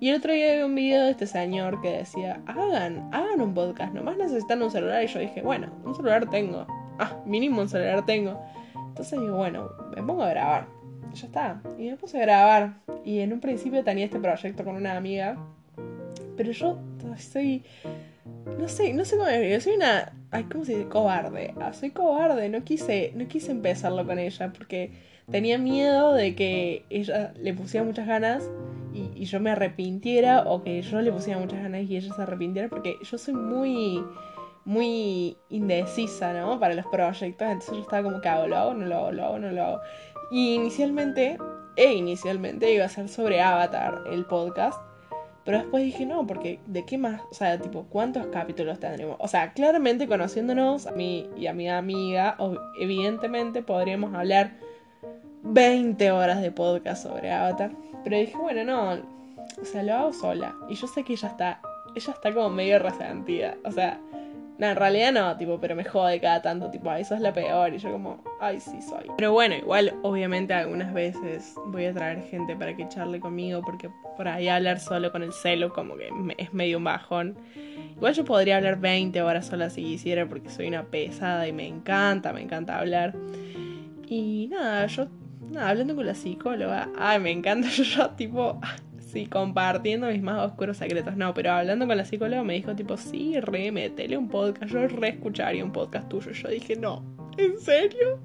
Y 0.00 0.10
el 0.10 0.16
otro 0.16 0.32
día 0.32 0.56
vi 0.56 0.62
un 0.62 0.74
video 0.74 1.04
de 1.04 1.10
este 1.10 1.26
señor 1.26 1.80
que 1.80 1.90
decía: 1.90 2.40
hagan, 2.46 3.08
hagan 3.12 3.40
un 3.40 3.54
podcast, 3.54 3.94
nomás 3.94 4.16
necesitan 4.16 4.62
un 4.62 4.70
celular. 4.70 5.02
Y 5.02 5.06
yo 5.06 5.20
dije: 5.20 5.42
bueno, 5.42 5.72
un 5.84 5.94
celular 5.94 6.28
tengo. 6.30 6.66
Ah, 6.98 7.16
mínimo 7.26 7.60
un 7.60 7.68
celular 7.68 8.04
tengo. 8.06 8.40
Entonces 8.74 9.20
digo: 9.20 9.36
bueno, 9.36 9.70
me 9.94 10.02
pongo 10.02 10.22
a 10.22 10.30
grabar. 10.30 10.66
Ya 11.14 11.26
está. 11.26 11.62
Y 11.78 11.90
me 11.90 11.96
puse 11.96 12.18
a 12.18 12.22
grabar. 12.22 12.74
Y 13.04 13.20
en 13.20 13.32
un 13.32 13.40
principio 13.40 13.84
tenía 13.84 14.04
este 14.04 14.18
proyecto 14.18 14.64
con 14.64 14.76
una 14.76 14.96
amiga. 14.96 15.36
Pero 16.36 16.52
yo 16.52 16.78
soy. 17.18 17.64
No 18.58 18.68
sé, 18.68 18.92
no 18.92 19.04
sé 19.04 19.16
cómo 19.16 19.28
decirlo. 19.28 19.60
Soy 19.60 19.74
una 19.74 20.12
Ay, 20.32 20.44
¿cómo 20.44 20.64
se 20.64 20.72
dice? 20.72 20.88
Cobarde. 20.88 21.52
Ah, 21.60 21.74
soy 21.74 21.90
cobarde. 21.90 22.48
No 22.48 22.64
quise, 22.64 23.12
no 23.14 23.28
quise 23.28 23.52
empezarlo 23.52 24.06
con 24.06 24.18
ella 24.18 24.50
porque 24.56 24.90
tenía 25.30 25.58
miedo 25.58 26.14
de 26.14 26.34
que 26.34 26.86
ella 26.88 27.34
le 27.38 27.52
pusiera 27.52 27.84
muchas 27.84 28.06
ganas 28.06 28.48
y, 28.94 29.26
yo 29.26 29.40
me 29.40 29.50
arrepintiera 29.50 30.44
o 30.46 30.62
que 30.62 30.80
yo 30.80 31.02
le 31.02 31.12
pusiera 31.12 31.38
muchas 31.38 31.62
ganas 31.62 31.82
y 31.82 31.96
ella 31.96 32.14
se 32.14 32.22
arrepintiera 32.22 32.68
porque 32.68 32.96
yo 33.02 33.18
soy 33.18 33.34
muy 33.34 34.02
muy 34.64 35.36
indecisa, 35.50 36.32
¿no? 36.32 36.58
Para 36.58 36.74
los 36.74 36.86
proyectos, 36.86 37.46
entonces 37.46 37.74
yo 37.74 37.82
estaba 37.82 38.02
como 38.02 38.22
que 38.22 38.28
hago, 38.28 38.46
lo 38.46 38.56
hago, 38.56 38.74
no 38.74 38.86
lo 38.86 38.96
hago, 38.96 39.12
lo 39.12 39.24
hago, 39.24 39.38
no 39.38 39.50
lo 39.50 39.62
hago. 39.64 39.80
Y 40.30 40.54
inicialmente, 40.54 41.36
e 41.76 41.92
inicialmente 41.92 42.72
iba 42.72 42.86
a 42.86 42.88
ser 42.88 43.08
sobre 43.08 43.42
Avatar, 43.42 44.04
el 44.10 44.24
podcast, 44.24 44.80
pero 45.44 45.58
después 45.58 45.82
dije, 45.82 46.06
no, 46.06 46.26
porque 46.26 46.60
¿de 46.66 46.84
qué 46.84 46.98
más? 46.98 47.22
O 47.30 47.34
sea, 47.34 47.58
tipo, 47.58 47.84
¿cuántos 47.88 48.26
capítulos 48.26 48.78
tendremos? 48.78 49.16
O 49.18 49.26
sea, 49.26 49.52
claramente 49.52 50.06
conociéndonos 50.06 50.86
a 50.86 50.92
mí 50.92 51.28
y 51.36 51.46
a 51.46 51.52
mi 51.52 51.68
amiga, 51.68 52.36
evidentemente 52.78 53.62
podríamos 53.62 54.14
hablar 54.14 54.52
20 55.42 56.10
horas 56.12 56.40
de 56.40 56.52
podcast 56.52 57.02
sobre 57.02 57.32
Avatar. 57.32 57.72
Pero 58.04 58.16
dije, 58.16 58.36
bueno, 58.36 58.64
no, 58.64 59.02
o 59.60 59.64
sea, 59.64 59.82
lo 59.82 59.94
hago 59.94 60.12
sola. 60.12 60.54
Y 60.68 60.74
yo 60.74 60.86
sé 60.86 61.02
que 61.02 61.14
ella 61.14 61.28
está, 61.28 61.60
ella 61.94 62.12
está 62.12 62.32
como 62.32 62.50
medio 62.50 62.78
resentida. 62.78 63.56
O 63.64 63.72
sea, 63.72 64.00
no, 64.62 64.68
en 64.68 64.76
realidad 64.76 65.10
no, 65.10 65.36
tipo, 65.36 65.58
pero 65.58 65.74
me 65.74 65.82
jode 65.82 66.20
cada 66.20 66.40
tanto, 66.40 66.70
tipo, 66.70 66.88
ay, 66.88 67.04
sos 67.04 67.18
la 67.18 67.32
peor. 67.32 67.74
Y 67.74 67.78
yo 67.78 67.90
como, 67.90 68.22
ay, 68.40 68.60
sí 68.60 68.80
soy. 68.80 69.10
Pero 69.16 69.32
bueno, 69.32 69.56
igual, 69.56 69.92
obviamente 70.02 70.54
algunas 70.54 70.94
veces 70.94 71.56
voy 71.66 71.86
a 71.86 71.92
traer 71.92 72.22
gente 72.30 72.54
para 72.54 72.76
que 72.76 72.88
charle 72.88 73.18
conmigo, 73.18 73.60
porque 73.62 73.90
por 74.16 74.28
ahí 74.28 74.46
hablar 74.46 74.78
solo 74.78 75.10
con 75.10 75.24
el 75.24 75.32
celo 75.32 75.72
como 75.72 75.96
que 75.96 76.10
es 76.38 76.52
medio 76.52 76.78
un 76.78 76.84
bajón. 76.84 77.36
Igual 77.96 78.14
yo 78.14 78.24
podría 78.24 78.58
hablar 78.58 78.78
20 78.78 79.20
horas 79.22 79.46
sola 79.46 79.68
si 79.68 79.82
quisiera, 79.82 80.28
porque 80.28 80.48
soy 80.48 80.68
una 80.68 80.84
pesada 80.84 81.48
y 81.48 81.52
me 81.52 81.66
encanta, 81.66 82.32
me 82.32 82.42
encanta 82.42 82.78
hablar. 82.78 83.16
Y 84.06 84.46
nada, 84.46 84.86
yo, 84.86 85.08
nada, 85.50 85.70
hablando 85.70 85.96
con 85.96 86.06
la 86.06 86.14
psicóloga, 86.14 86.88
ay, 86.96 87.18
me 87.18 87.32
encanta, 87.32 87.66
yo, 87.74 87.82
yo 87.82 88.10
tipo, 88.10 88.60
sí, 89.12 89.26
compartiendo 89.26 90.08
mis 90.08 90.22
más 90.22 90.46
oscuros 90.46 90.76
secretos. 90.76 91.16
No, 91.16 91.34
pero 91.34 91.52
hablando 91.52 91.86
con 91.86 91.96
la 91.96 92.04
psicóloga 92.04 92.42
me 92.42 92.54
dijo 92.54 92.74
tipo, 92.74 92.96
sí, 92.96 93.38
re, 93.40 93.70
metele 93.70 94.16
un 94.16 94.28
podcast. 94.28 94.72
Yo 94.72 94.86
re 94.88 95.10
escucharía 95.10 95.64
un 95.64 95.72
podcast 95.72 96.08
tuyo. 96.08 96.32
Yo 96.32 96.48
dije, 96.48 96.76
no, 96.76 97.04
¿en 97.36 97.58
serio? 97.58 98.20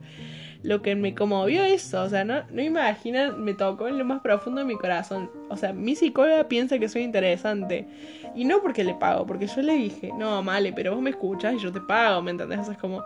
Lo 0.64 0.82
que 0.82 0.96
me 0.96 1.14
conmovió 1.14 1.64
eso, 1.64 2.02
o 2.02 2.10
sea, 2.10 2.24
no, 2.26 2.44
no 2.50 2.62
imaginan, 2.62 3.44
me 3.44 3.54
tocó 3.54 3.88
en 3.88 3.98
lo 3.98 4.06
más 4.06 4.22
profundo 4.22 4.60
de 4.60 4.66
mi 4.66 4.76
corazón. 4.76 5.30
O 5.50 5.58
sea, 5.58 5.72
mi 5.72 5.96
psicóloga 5.96 6.48
piensa 6.48 6.80
que 6.80 6.90
soy 6.90 7.04
interesante. 7.04 7.88
Y 8.36 8.46
no 8.46 8.62
porque 8.62 8.84
le 8.84 8.96
pago, 8.96 9.26
porque 9.26 9.48
yo 9.48 9.62
le 9.62 9.74
dije, 9.74 10.12
no, 10.18 10.42
Male, 10.42 10.74
pero 10.74 10.94
vos 10.94 11.02
me 11.02 11.12
escuchas 11.12 11.54
y 11.54 11.60
yo 11.60 11.72
te 11.72 11.82
pago, 11.82 12.22
¿me 12.22 12.32
entendés? 12.32 12.68
O 12.68 12.72
es 12.72 12.78
como, 12.78 13.04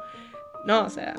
no, 0.66 0.86
o 0.86 0.90
sea, 0.90 1.14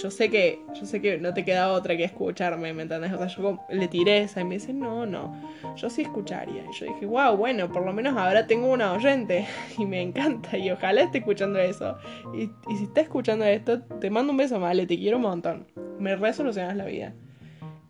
yo 0.00 0.10
sé 0.10 0.30
que, 0.30 0.60
yo 0.74 0.86
sé 0.86 1.00
que 1.00 1.18
no 1.18 1.34
te 1.34 1.44
queda 1.44 1.72
otra 1.72 1.96
que 1.96 2.04
escucharme, 2.04 2.72
¿me 2.72 2.82
entendés? 2.82 3.12
O 3.12 3.18
sea, 3.18 3.26
yo 3.26 3.60
le 3.68 3.88
tiré 3.88 4.18
esa 4.22 4.40
y 4.40 4.44
me 4.44 4.54
dice, 4.54 4.72
no, 4.72 5.06
no, 5.06 5.34
yo 5.76 5.90
sí 5.90 6.02
escucharía. 6.02 6.62
Y 6.62 6.78
yo 6.78 6.86
dije, 6.86 7.06
wow, 7.06 7.36
bueno, 7.36 7.70
por 7.70 7.84
lo 7.84 7.92
menos 7.92 8.16
ahora 8.16 8.46
tengo 8.46 8.70
una 8.70 8.92
oyente 8.92 9.46
y 9.78 9.84
me 9.86 10.00
encanta 10.00 10.56
y 10.56 10.70
ojalá 10.70 11.02
esté 11.02 11.18
escuchando 11.18 11.58
eso. 11.58 11.96
Y, 12.34 12.50
si 12.76 12.84
está 12.84 13.00
escuchando 13.00 13.44
esto, 13.44 13.80
te 13.82 14.10
mando 14.10 14.32
un 14.32 14.38
beso, 14.38 14.58
Male, 14.60 14.86
te 14.86 14.96
quiero 14.96 15.16
un 15.16 15.24
montón. 15.24 15.66
Me 15.98 16.14
resolucionas 16.14 16.76
la 16.76 16.84
vida. 16.84 17.14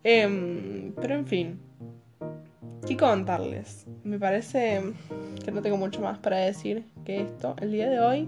Em, 0.03 0.93
pero 0.99 1.15
en 1.15 1.27
fin, 1.27 1.59
¿qué 2.87 2.97
contarles? 2.97 3.85
Me 4.03 4.17
parece 4.17 4.81
que 5.43 5.51
no 5.51 5.61
tengo 5.61 5.77
mucho 5.77 6.01
más 6.01 6.17
para 6.17 6.37
decir 6.37 6.83
que 7.05 7.21
esto 7.21 7.55
el 7.61 7.71
día 7.71 7.89
de 7.89 7.99
hoy. 7.99 8.27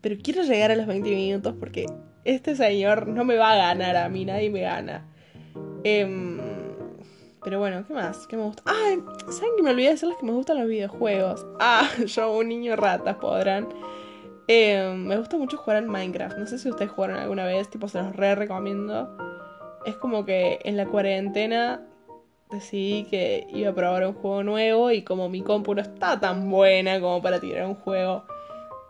Pero 0.00 0.16
quiero 0.22 0.42
llegar 0.42 0.70
a 0.70 0.76
los 0.76 0.86
20 0.86 1.10
minutos 1.10 1.54
porque 1.58 1.86
este 2.24 2.56
señor 2.56 3.06
no 3.06 3.24
me 3.24 3.36
va 3.36 3.52
a 3.52 3.56
ganar 3.56 3.96
a 3.96 4.08
mí, 4.08 4.24
nadie 4.24 4.50
me 4.50 4.60
gana. 4.60 5.06
Em, 5.84 6.40
pero 7.42 7.58
bueno, 7.58 7.84
¿qué 7.86 7.92
más? 7.92 8.26
¿Qué 8.26 8.36
me 8.36 8.44
gusta? 8.44 8.62
Ay, 8.66 9.02
¿saben 9.30 9.56
que 9.56 9.62
me 9.62 9.70
olvidé 9.70 9.88
de 9.88 9.92
decirles 9.92 10.16
que 10.18 10.26
me 10.26 10.32
gustan 10.32 10.58
los 10.58 10.68
videojuegos? 10.68 11.46
Ah, 11.60 11.88
yo, 12.06 12.32
un 12.36 12.48
niño 12.48 12.76
rata, 12.76 13.18
podrán. 13.18 13.68
Em, 14.48 15.06
me 15.06 15.16
gusta 15.16 15.36
mucho 15.36 15.58
jugar 15.58 15.78
al 15.78 15.86
Minecraft. 15.86 16.38
No 16.38 16.46
sé 16.46 16.58
si 16.58 16.68
ustedes 16.70 16.90
jugaron 16.90 17.16
alguna 17.16 17.44
vez, 17.44 17.68
tipo, 17.68 17.88
se 17.88 17.98
los 17.98 18.16
re 18.16 18.34
recomiendo. 18.34 19.16
Es 19.84 19.96
como 19.96 20.24
que 20.24 20.60
en 20.64 20.76
la 20.76 20.86
cuarentena 20.86 21.82
decidí 22.50 23.04
que 23.04 23.46
iba 23.50 23.70
a 23.70 23.74
probar 23.74 24.06
un 24.06 24.14
juego 24.14 24.42
nuevo 24.42 24.90
y 24.90 25.02
como 25.02 25.28
mi 25.28 25.42
compu 25.42 25.74
no 25.74 25.82
está 25.82 26.20
tan 26.20 26.50
buena 26.50 27.00
como 27.00 27.20
para 27.20 27.40
tirar 27.40 27.66
un 27.66 27.74
juego 27.74 28.24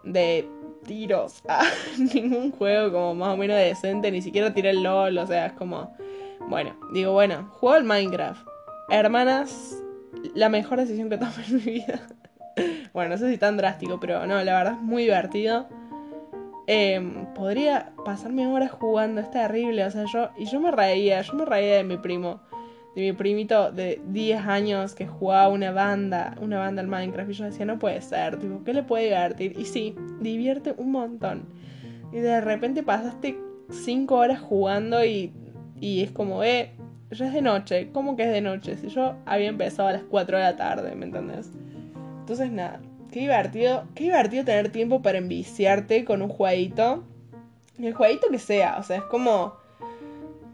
de 0.05 0.49
tiros. 0.85 1.43
Ah, 1.49 1.65
ningún 2.15 2.53
juego 2.53 2.93
como 2.93 3.15
más 3.15 3.35
o 3.35 3.37
menos 3.37 3.57
decente, 3.57 4.11
ni 4.11 4.23
siquiera 4.23 4.55
tiré 4.55 4.71
el 4.71 4.83
LOL, 4.83 5.19
o 5.19 5.27
sea, 5.27 5.47
es 5.47 5.53
como... 5.55 5.97
Bueno, 6.49 6.77
digo, 6.93 7.13
bueno, 7.13 7.49
juego 7.55 7.75
al 7.75 7.85
Minecraft. 7.85 8.47
Hermanas, 8.91 9.83
la 10.35 10.49
mejor 10.49 10.79
decisión 10.79 11.09
que 11.09 11.19
tomé 11.19 11.33
en 11.49 11.55
mi 11.57 11.61
vida. 11.61 12.01
bueno, 12.93 13.11
no 13.11 13.19
sé 13.19 13.31
si 13.31 13.39
tan 13.39 13.57
drástico, 13.57 13.99
pero 13.99 14.27
no, 14.27 14.43
la 14.45 14.57
verdad 14.57 14.75
es 14.75 14.81
muy 14.81 15.05
divertido. 15.05 15.69
Em, 16.67 17.27
podría 17.35 17.93
pasarme 18.05 18.47
horas 18.47 18.71
jugando, 18.71 19.21
es 19.21 19.31
terrible, 19.31 19.85
o 19.85 19.91
sea, 19.91 20.05
yo... 20.05 20.31
Y 20.37 20.47
yo 20.47 20.61
me 20.61 20.71
reía, 20.71 21.21
yo 21.23 21.35
me 21.35 21.45
reía 21.45 21.77
de 21.77 21.85
mi 21.85 21.97
primo 21.97 22.41
de 22.95 23.03
mi 23.03 23.13
primito 23.13 23.73
de 23.73 24.01
10 24.09 24.41
años 24.47 24.95
que 24.95 25.07
jugaba 25.07 25.49
una 25.49 25.73
banda, 25.73 26.37
una 26.41 26.59
banda 26.59 26.81
al 26.81 26.89
Minecraft. 26.89 27.31
Y 27.31 27.35
yo 27.35 27.45
decía, 27.45 27.67
no 27.67 27.79
puede 27.79 28.01
ser, 28.01 28.39
tipo, 28.39 28.63
¿qué 28.65 28.73
le 28.73 28.83
puede 28.83 29.05
divertir? 29.05 29.59
Y 29.59 29.65
sí, 29.65 29.97
divierte 30.21 30.75
un 30.77 30.93
montón. 30.93 31.45
Y 32.13 32.19
de 32.19 32.41
repente 32.41 32.83
pasaste 32.83 33.37
5 33.71 34.15
horas 34.15 34.41
jugando 34.41 35.05
y, 35.05 35.33
y 35.81 36.03
es 36.03 36.13
como, 36.13 36.45
eh, 36.45 36.73
ya 37.11 37.27
es 37.27 37.33
de 37.33 37.43
noche. 37.43 37.91
¿Cómo 37.93 38.17
que 38.17 38.25
es 38.25 38.31
de 38.31 38.41
noche? 38.41 38.77
Si 38.77 38.89
yo 38.89 39.17
había 39.27 39.49
empezado 39.49 39.89
a 39.89 39.93
las 39.93 40.05
4 40.05 40.37
de 40.37 40.43
la 40.43 40.57
tarde, 40.57 40.95
¿me 40.95 41.07
entendés? 41.07 41.51
Entonces, 42.21 42.51
nada, 42.51 42.81
qué 43.11 43.21
divertido, 43.21 43.85
qué 43.95 44.05
divertido 44.05 44.45
tener 44.45 44.71
tiempo 44.71 45.03
para 45.03 45.19
enviciarte 45.19 46.05
con 46.05 46.23
un 46.23 46.29
jueguito. 46.29 47.05
El 47.79 47.93
jueguito 47.93 48.29
que 48.31 48.39
sea, 48.39 48.77
o 48.79 48.83
sea, 48.85 48.99
es 48.99 49.03
como 49.05 49.55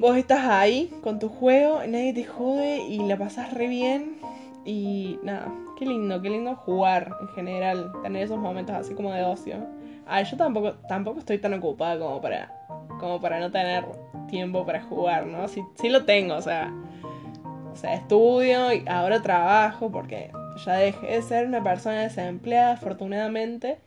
vos 0.00 0.16
estás 0.16 0.46
ahí 0.46 0.90
con 1.02 1.18
tu 1.18 1.28
juego, 1.28 1.80
nadie 1.86 2.14
te 2.14 2.24
jode 2.24 2.78
y 2.78 2.98
la 3.00 3.18
pasas 3.18 3.52
re 3.52 3.68
bien. 3.68 4.16
Y 4.64 5.18
nada, 5.22 5.52
qué 5.78 5.84
lindo, 5.84 6.20
qué 6.22 6.30
lindo 6.30 6.56
jugar 6.56 7.12
en 7.20 7.28
general, 7.28 7.92
tener 8.02 8.22
esos 8.22 8.38
momentos 8.38 8.74
así 8.74 8.94
como 8.94 9.12
de 9.12 9.22
ocio. 9.24 9.56
Ah, 10.06 10.22
yo 10.22 10.36
tampoco, 10.38 10.72
tampoco 10.88 11.18
estoy 11.20 11.38
tan 11.38 11.52
ocupada 11.54 11.98
como 11.98 12.20
para, 12.20 12.50
como 12.98 13.20
para 13.20 13.40
no 13.40 13.50
tener 13.50 13.84
tiempo 14.28 14.64
para 14.64 14.82
jugar, 14.82 15.26
¿no? 15.26 15.46
Sí, 15.48 15.62
sí 15.74 15.90
lo 15.90 16.04
tengo, 16.06 16.34
o 16.34 16.42
sea, 16.42 16.72
o 17.70 17.76
sea, 17.76 17.94
estudio 17.94 18.72
y 18.72 18.84
ahora 18.88 19.20
trabajo 19.20 19.90
porque 19.90 20.30
ya 20.64 20.74
dejé 20.76 21.06
de 21.08 21.22
ser 21.22 21.46
una 21.46 21.62
persona 21.62 22.00
desempleada, 22.00 22.72
afortunadamente. 22.72 23.78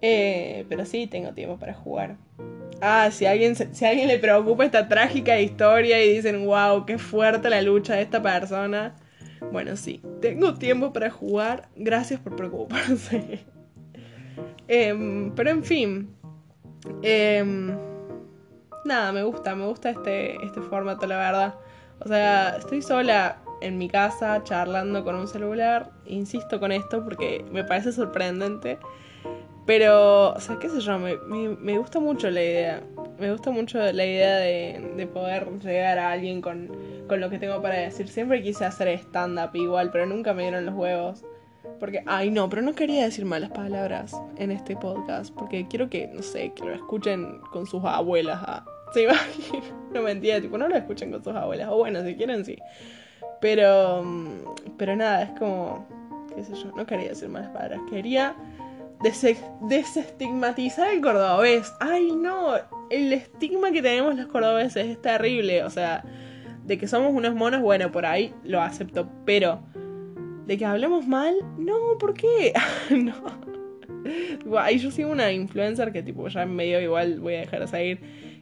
Eh, 0.00 0.66
pero 0.68 0.84
sí 0.84 1.06
tengo 1.06 1.32
tiempo 1.32 1.58
para 1.58 1.74
jugar. 1.74 2.16
Ah, 2.80 3.10
si 3.10 3.26
alguien, 3.26 3.54
si 3.54 3.84
alguien 3.84 4.08
le 4.08 4.18
preocupa 4.18 4.64
esta 4.64 4.88
trágica 4.88 5.40
historia 5.40 6.02
y 6.04 6.16
dicen, 6.16 6.44
wow, 6.44 6.84
qué 6.84 6.98
fuerte 6.98 7.48
la 7.50 7.62
lucha 7.62 7.94
de 7.94 8.02
esta 8.02 8.22
persona. 8.22 8.94
Bueno, 9.52 9.76
sí, 9.76 10.02
tengo 10.20 10.54
tiempo 10.54 10.92
para 10.92 11.10
jugar. 11.10 11.68
Gracias 11.76 12.20
por 12.20 12.36
preocuparse. 12.36 13.44
Em, 14.66 15.30
pero 15.34 15.50
en 15.50 15.62
fin. 15.62 16.16
Em, 17.02 17.76
nada, 18.84 19.12
me 19.12 19.22
gusta, 19.22 19.54
me 19.54 19.66
gusta 19.66 19.90
este, 19.90 20.42
este 20.44 20.62
formato, 20.62 21.06
la 21.06 21.18
verdad. 21.18 21.54
O 22.00 22.08
sea, 22.08 22.56
estoy 22.56 22.82
sola 22.82 23.42
en 23.60 23.78
mi 23.78 23.88
casa 23.88 24.42
charlando 24.42 25.04
con 25.04 25.16
un 25.16 25.28
celular. 25.28 25.90
Insisto 26.06 26.60
con 26.60 26.72
esto 26.72 27.04
porque 27.04 27.44
me 27.50 27.64
parece 27.64 27.92
sorprendente. 27.92 28.78
Pero, 29.66 30.32
o 30.32 30.40
sea, 30.40 30.58
qué 30.58 30.68
sé 30.68 30.80
yo, 30.80 30.98
me, 30.98 31.16
me, 31.26 31.78
gusta 31.78 31.98
mucho 31.98 32.30
la 32.30 32.42
idea. 32.42 32.82
Me 33.18 33.30
gusta 33.32 33.50
mucho 33.50 33.78
la 33.78 34.04
idea 34.04 34.36
de, 34.36 34.92
de 34.96 35.06
poder 35.06 35.48
llegar 35.60 35.98
a 35.98 36.12
alguien 36.12 36.42
con, 36.42 36.68
con, 37.08 37.20
lo 37.20 37.30
que 37.30 37.38
tengo 37.38 37.62
para 37.62 37.76
decir. 37.76 38.08
Siempre 38.08 38.42
quise 38.42 38.66
hacer 38.66 38.88
stand-up 38.88 39.54
igual, 39.54 39.90
pero 39.90 40.04
nunca 40.04 40.34
me 40.34 40.42
dieron 40.42 40.66
los 40.66 40.74
huevos. 40.74 41.24
Porque, 41.80 42.02
ay 42.06 42.30
no, 42.30 42.48
pero 42.50 42.60
no 42.60 42.74
quería 42.74 43.04
decir 43.04 43.24
malas 43.24 43.50
palabras 43.50 44.14
en 44.36 44.50
este 44.50 44.76
podcast. 44.76 45.34
Porque 45.34 45.66
quiero 45.66 45.88
que, 45.88 46.08
no 46.08 46.22
sé, 46.22 46.52
que 46.54 46.64
lo 46.64 46.74
escuchen 46.74 47.38
con 47.50 47.64
sus 47.66 47.82
abuelas. 47.84 48.40
Ah, 48.42 48.66
¿Se 48.92 49.06
No 49.94 50.02
mentira, 50.02 50.42
tipo, 50.42 50.58
no 50.58 50.68
lo 50.68 50.76
escuchen 50.76 51.10
con 51.10 51.24
sus 51.24 51.34
abuelas. 51.34 51.68
O 51.70 51.78
bueno, 51.78 52.04
si 52.04 52.16
quieren, 52.16 52.44
sí. 52.44 52.58
Pero, 53.40 54.04
pero 54.76 54.94
nada, 54.94 55.22
es 55.22 55.38
como, 55.38 55.86
qué 56.34 56.44
sé 56.44 56.54
yo, 56.54 56.70
no 56.76 56.84
quería 56.84 57.08
decir 57.08 57.30
malas 57.30 57.50
palabras. 57.50 57.80
Quería 57.88 58.36
desestigmatizar 59.02 60.92
el 60.92 61.00
cordobés. 61.00 61.72
Ay, 61.80 62.12
no, 62.12 62.54
el 62.90 63.12
estigma 63.12 63.70
que 63.70 63.82
tenemos 63.82 64.14
los 64.16 64.26
cordobeses 64.26 64.86
es 64.86 65.02
terrible. 65.02 65.64
O 65.64 65.70
sea, 65.70 66.04
de 66.64 66.78
que 66.78 66.88
somos 66.88 67.12
unos 67.12 67.34
monos, 67.34 67.60
bueno, 67.60 67.90
por 67.92 68.06
ahí 68.06 68.32
lo 68.44 68.60
acepto, 68.60 69.08
pero 69.24 69.60
de 70.46 70.58
que 70.58 70.64
hablemos 70.64 71.06
mal, 71.06 71.34
no, 71.58 71.76
¿por 71.98 72.14
qué? 72.14 72.52
no. 72.90 73.14
ahí 74.58 74.78
yo 74.78 74.90
sigo 74.90 75.10
una 75.10 75.32
influencer 75.32 75.92
que 75.92 76.02
tipo 76.02 76.28
ya 76.28 76.44
medio 76.46 76.80
igual 76.80 77.20
voy 77.20 77.34
a 77.34 77.40
dejar 77.40 77.60
de 77.60 77.66
seguir, 77.68 78.00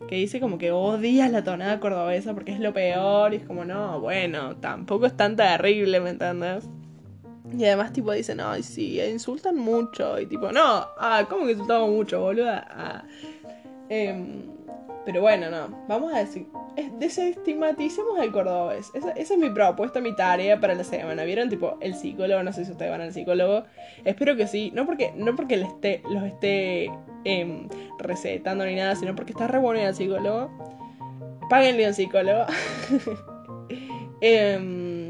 que 0.09 0.17
dice 0.17 0.41
como 0.41 0.59
que 0.59 0.73
odia 0.73 1.29
la 1.29 1.45
tonada 1.45 1.79
cordobesa 1.81 2.35
porque 2.35 2.53
es 2.53 2.61
lo 2.61 2.73
peor 2.73 3.35
y 3.35 3.37
es 3.37 3.45
como, 3.45 3.65
no, 3.65 4.01
bueno, 4.01 4.57
tampoco 4.57 5.07
es 5.07 5.17
tan 5.17 5.37
terrible, 5.37 6.01
¿me 6.01 6.11
entiendes? 6.11 6.69
Y 7.57 7.65
además, 7.65 7.93
tipo, 7.93 8.13
dicen, 8.13 8.41
ay, 8.41 8.63
sí, 8.63 9.01
insultan 9.01 9.57
mucho. 9.57 10.19
Y 10.19 10.27
tipo, 10.27 10.51
no, 10.53 10.87
ah, 10.99 11.27
¿cómo 11.29 11.47
que 11.47 11.53
insultamos 11.53 11.91
mucho, 11.91 12.21
boluda? 12.21 12.67
Ah. 12.71 13.05
Em, 13.89 14.43
pero 15.05 15.21
bueno, 15.21 15.51
no, 15.51 15.85
vamos 15.89 16.15
a 16.15 16.21
decir, 16.21 16.47
desestigmaticemos 16.99 18.19
el 18.21 18.33
cordobés. 18.33 18.91
Esa, 18.95 19.11
esa, 19.11 19.35
es 19.35 19.41
mi 19.41 19.51
propuesta, 19.51 20.01
mi 20.01 20.15
tarea 20.15 20.61
para 20.61 20.75
la 20.75 20.85
semana. 20.85 21.25
¿Vieron? 21.25 21.51
Tipo, 21.51 21.77
el 21.81 21.95
psicólogo, 21.95 22.43
no 22.43 22.53
sé 22.53 22.65
si 22.65 22.73
ustedes 22.73 22.91
van 22.91 23.01
al 23.01 23.13
psicólogo. 23.13 23.65
Espero 24.05 24.37
que 24.37 24.47
sí. 24.47 24.71
No 24.75 24.87
porque, 24.87 25.13
no 25.17 25.35
porque 25.37 25.57
le 25.57 25.67
esté, 25.67 26.03
los 26.11 26.23
esté 26.25 26.91
em, 27.25 27.69
recetando 27.99 28.65
ni 28.65 28.77
nada, 28.77 28.95
sino 28.97 29.15
porque 29.15 29.33
está 29.33 29.47
re 29.47 29.59
bueno 29.59 29.81
el 29.81 29.95
psicólogo. 29.95 30.51
Páguenle 31.51 31.89
un 31.89 31.95
psicólogo. 31.95 32.47
eh, 34.21 35.02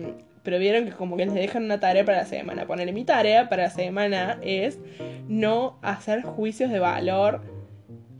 pero 0.42 0.58
vieron 0.58 0.84
que 0.84 0.92
como 0.92 1.16
que 1.16 1.26
les 1.26 1.34
dejan 1.34 1.64
una 1.64 1.80
tarea 1.80 2.04
para 2.04 2.18
la 2.18 2.26
semana. 2.26 2.66
Poner 2.66 2.92
mi 2.92 3.04
tarea 3.04 3.48
para 3.48 3.64
la 3.64 3.70
semana 3.70 4.38
es 4.42 4.78
no 5.28 5.78
hacer 5.82 6.22
juicios 6.22 6.70
de 6.70 6.78
valor 6.78 7.42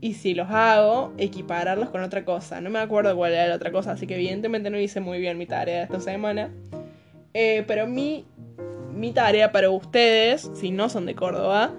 y 0.03 0.15
si 0.15 0.33
los 0.33 0.49
hago, 0.49 1.13
equipararlos 1.17 1.89
con 1.89 2.03
otra 2.03 2.25
cosa. 2.25 2.59
No 2.59 2.69
me 2.69 2.79
acuerdo 2.79 3.15
cuál 3.15 3.33
era 3.33 3.47
la 3.47 3.55
otra 3.55 3.71
cosa, 3.71 3.91
así 3.91 4.05
que 4.05 4.15
evidentemente 4.15 4.69
no 4.69 4.77
hice 4.77 4.99
muy 4.99 5.19
bien 5.19 5.37
mi 5.37 5.45
tarea 5.45 5.83
esta 5.83 5.99
semana. 6.01 6.51
Eh, 7.33 7.63
pero 7.67 7.87
mi, 7.87 8.25
mi 8.93 9.11
tarea 9.11 9.51
para 9.51 9.69
ustedes, 9.69 10.51
si 10.55 10.71
no 10.71 10.89
son 10.89 11.05
de 11.05 11.15
Córdoba, 11.15 11.71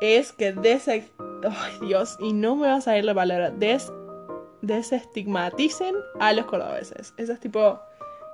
es 0.00 0.32
que 0.32 0.52
des... 0.52 0.88
Ay 0.88 1.86
Dios, 1.86 2.16
y 2.20 2.32
no 2.32 2.56
me 2.56 2.68
a 2.68 2.80
salir 2.80 3.04
la 3.04 3.14
palabra. 3.14 3.50
Des... 3.50 3.92
Desestigmaticen 4.62 5.94
a 6.18 6.32
los 6.32 6.46
cordobeses. 6.46 7.14
Eso 7.16 7.32
es 7.32 7.38
tipo 7.38 7.78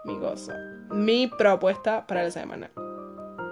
mi 0.05 0.19
gozo. 0.19 0.53
Mi 0.90 1.27
propuesta 1.27 2.07
para 2.07 2.23
la 2.23 2.31
semana. 2.31 2.71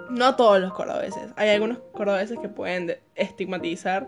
No 0.09 0.35
todos 0.35 0.59
los 0.61 0.73
cordobeses. 0.73 1.31
Hay 1.35 1.49
algunos 1.49 1.79
cordobeses 1.91 2.37
que 2.39 2.49
pueden 2.49 2.97
estigmatizar. 3.15 4.07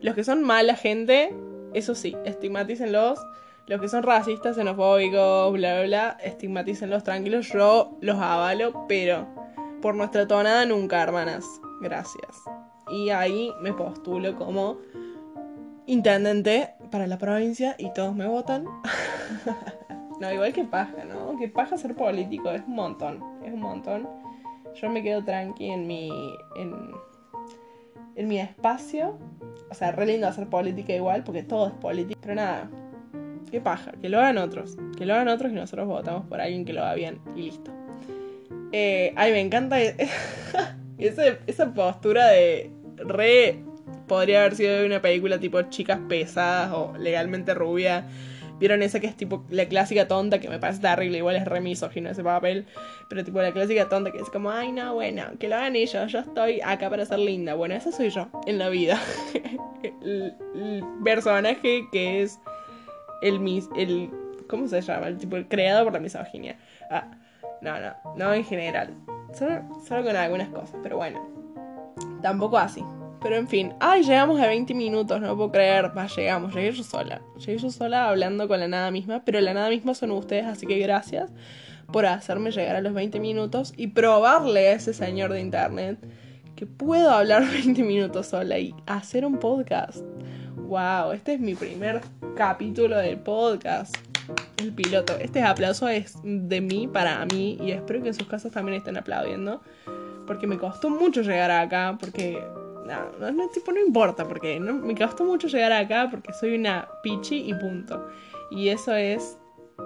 Los 0.00 0.14
que 0.14 0.24
son 0.24 0.42
mala 0.42 0.74
gente, 0.74 1.34
eso 1.74 1.94
sí, 1.94 2.16
estigmatícenlos. 2.24 3.20
Los 3.66 3.80
que 3.80 3.88
son 3.88 4.02
racistas, 4.02 4.56
xenofóbicos, 4.56 5.52
bla, 5.52 5.74
bla, 5.74 5.82
bla, 5.82 6.16
estigmatícenlos 6.22 7.04
tranquilos. 7.04 7.48
Yo 7.52 7.96
los 8.00 8.16
avalo, 8.16 8.86
pero 8.88 9.26
por 9.82 9.94
nuestra 9.94 10.26
tonada 10.26 10.64
nunca, 10.64 11.02
hermanas. 11.02 11.44
Gracias. 11.80 12.36
Y 12.90 13.10
ahí 13.10 13.52
me 13.60 13.72
postulo 13.72 14.36
como 14.36 14.78
intendente 15.86 16.74
para 16.90 17.06
la 17.06 17.18
provincia 17.18 17.74
y 17.78 17.92
todos 17.92 18.14
me 18.14 18.26
votan. 18.26 18.66
No, 20.18 20.32
igual 20.32 20.52
que 20.52 20.64
paja, 20.64 21.04
¿no? 21.04 21.25
Que 21.38 21.48
paja 21.48 21.76
ser 21.76 21.94
político, 21.94 22.50
es 22.50 22.62
un 22.66 22.74
montón, 22.74 23.22
es 23.44 23.52
un 23.52 23.60
montón. 23.60 24.08
Yo 24.74 24.90
me 24.90 25.02
quedo 25.02 25.24
tranqui 25.24 25.70
en 25.70 25.86
mi, 25.86 26.10
en, 26.56 26.74
en 28.14 28.28
mi 28.28 28.38
espacio. 28.38 29.18
O 29.70 29.74
sea, 29.74 29.92
re 29.92 30.06
lindo 30.06 30.26
hacer 30.26 30.48
política 30.48 30.94
igual, 30.94 31.24
porque 31.24 31.42
todo 31.42 31.68
es 31.68 31.74
política. 31.74 32.18
Pero 32.22 32.34
nada, 32.34 32.70
qué 33.50 33.60
paja, 33.60 33.92
que 34.00 34.08
lo 34.08 34.18
hagan 34.18 34.38
otros. 34.38 34.76
Que 34.96 35.06
lo 35.06 35.14
hagan 35.14 35.28
otros 35.28 35.52
y 35.52 35.54
nosotros 35.54 35.86
votamos 35.86 36.26
por 36.26 36.40
alguien 36.40 36.64
que 36.64 36.72
lo 36.72 36.82
haga 36.82 36.94
bien 36.94 37.20
y 37.34 37.42
listo. 37.42 37.70
Eh, 38.72 39.12
ay, 39.16 39.32
me 39.32 39.40
encanta 39.40 39.78
esa 40.98 41.74
postura 41.74 42.28
de 42.28 42.70
re... 42.96 43.62
Podría 44.08 44.40
haber 44.40 44.54
sido 44.54 44.78
de 44.78 44.86
una 44.86 45.02
película 45.02 45.40
tipo 45.40 45.60
chicas 45.62 45.98
pesadas 46.08 46.72
o 46.72 46.96
legalmente 46.96 47.54
rubia 47.54 48.06
¿Vieron 48.58 48.82
esa 48.82 49.00
que 49.00 49.06
es 49.06 49.16
tipo 49.16 49.44
la 49.50 49.66
clásica 49.66 50.08
tonta 50.08 50.38
que 50.38 50.48
me 50.48 50.58
parece 50.58 50.80
terrible? 50.80 51.18
Igual 51.18 51.36
es 51.36 51.44
re 51.44 51.60
misógino 51.60 52.10
ese 52.10 52.24
papel. 52.24 52.66
Pero 53.08 53.24
tipo 53.24 53.40
la 53.42 53.52
clásica 53.52 53.88
tonta 53.88 54.10
que 54.10 54.18
es 54.18 54.30
como, 54.30 54.50
ay 54.50 54.72
no, 54.72 54.94
bueno, 54.94 55.24
que 55.38 55.48
lo 55.48 55.56
hagan 55.56 55.76
ellos, 55.76 56.10
yo 56.10 56.18
estoy 56.20 56.60
acá 56.62 56.88
para 56.88 57.04
ser 57.04 57.18
linda. 57.18 57.54
Bueno, 57.54 57.74
esa 57.74 57.92
soy 57.92 58.10
yo 58.10 58.28
en 58.46 58.58
la 58.58 58.68
vida. 58.68 59.00
el, 59.82 60.34
personaje 61.04 61.86
que 61.92 62.22
es 62.22 62.38
el 63.22 63.40
mis. 63.40 63.68
el. 63.76 64.10
¿Cómo 64.48 64.68
se 64.68 64.80
llama? 64.80 65.08
El 65.08 65.18
tipo 65.18 65.36
el 65.36 65.48
creado 65.48 65.84
por 65.84 65.92
la 65.92 66.00
misoginia. 66.00 66.56
Ah, 66.90 67.10
no, 67.60 67.78
no, 67.80 67.94
no 68.16 68.32
en 68.32 68.44
general. 68.44 68.94
Solo, 69.34 69.62
solo 69.86 70.04
con 70.04 70.16
algunas 70.16 70.48
cosas, 70.48 70.76
pero 70.82 70.96
bueno. 70.96 71.20
Tampoco 72.22 72.58
así. 72.58 72.84
Pero 73.26 73.38
en 73.38 73.48
fin, 73.48 73.74
ay, 73.80 74.04
llegamos 74.04 74.40
a 74.40 74.46
20 74.46 74.72
minutos, 74.72 75.20
no 75.20 75.34
puedo 75.34 75.50
creer. 75.50 75.90
Va, 75.98 76.06
llegamos, 76.06 76.54
llegué 76.54 76.70
yo 76.70 76.84
sola. 76.84 77.20
Llegué 77.44 77.58
yo 77.58 77.70
sola 77.70 78.08
hablando 78.08 78.46
con 78.46 78.60
la 78.60 78.68
nada 78.68 78.92
misma, 78.92 79.24
pero 79.24 79.40
la 79.40 79.52
nada 79.52 79.68
misma 79.68 79.94
son 79.94 80.12
ustedes, 80.12 80.46
así 80.46 80.64
que 80.64 80.78
gracias 80.78 81.32
por 81.90 82.06
hacerme 82.06 82.52
llegar 82.52 82.76
a 82.76 82.80
los 82.80 82.94
20 82.94 83.18
minutos 83.18 83.74
y 83.76 83.88
probarle 83.88 84.68
a 84.68 84.72
ese 84.74 84.94
señor 84.94 85.32
de 85.32 85.40
internet 85.40 85.98
que 86.54 86.66
puedo 86.66 87.10
hablar 87.10 87.42
20 87.50 87.82
minutos 87.82 88.28
sola 88.28 88.60
y 88.60 88.72
hacer 88.86 89.26
un 89.26 89.40
podcast. 89.40 90.04
Wow, 90.54 91.10
este 91.10 91.34
es 91.34 91.40
mi 91.40 91.56
primer 91.56 92.02
capítulo 92.36 92.96
del 92.96 93.18
podcast. 93.18 93.96
El 94.56 94.72
piloto. 94.72 95.16
Este 95.18 95.42
aplauso 95.42 95.88
es 95.88 96.14
de 96.22 96.60
mí 96.60 96.86
para 96.86 97.26
mí 97.26 97.58
y 97.60 97.72
espero 97.72 98.02
que 98.02 98.08
en 98.10 98.14
sus 98.14 98.28
casas 98.28 98.52
también 98.52 98.78
estén 98.78 98.96
aplaudiendo. 98.96 99.62
Porque 100.28 100.46
me 100.46 100.58
costó 100.58 100.90
mucho 100.90 101.22
llegar 101.22 101.50
acá, 101.50 101.96
porque... 101.98 102.40
No, 102.86 103.30
no, 103.32 103.48
tipo, 103.48 103.72
no 103.72 103.80
importa, 103.80 104.26
porque 104.26 104.60
no, 104.60 104.74
me 104.74 104.94
costó 104.94 105.24
mucho 105.24 105.48
llegar 105.48 105.72
acá 105.72 106.08
porque 106.10 106.32
soy 106.32 106.54
una 106.54 106.88
pichi 107.02 107.48
y 107.48 107.54
punto. 107.54 108.08
Y 108.50 108.68
eso 108.68 108.94
es... 108.94 109.38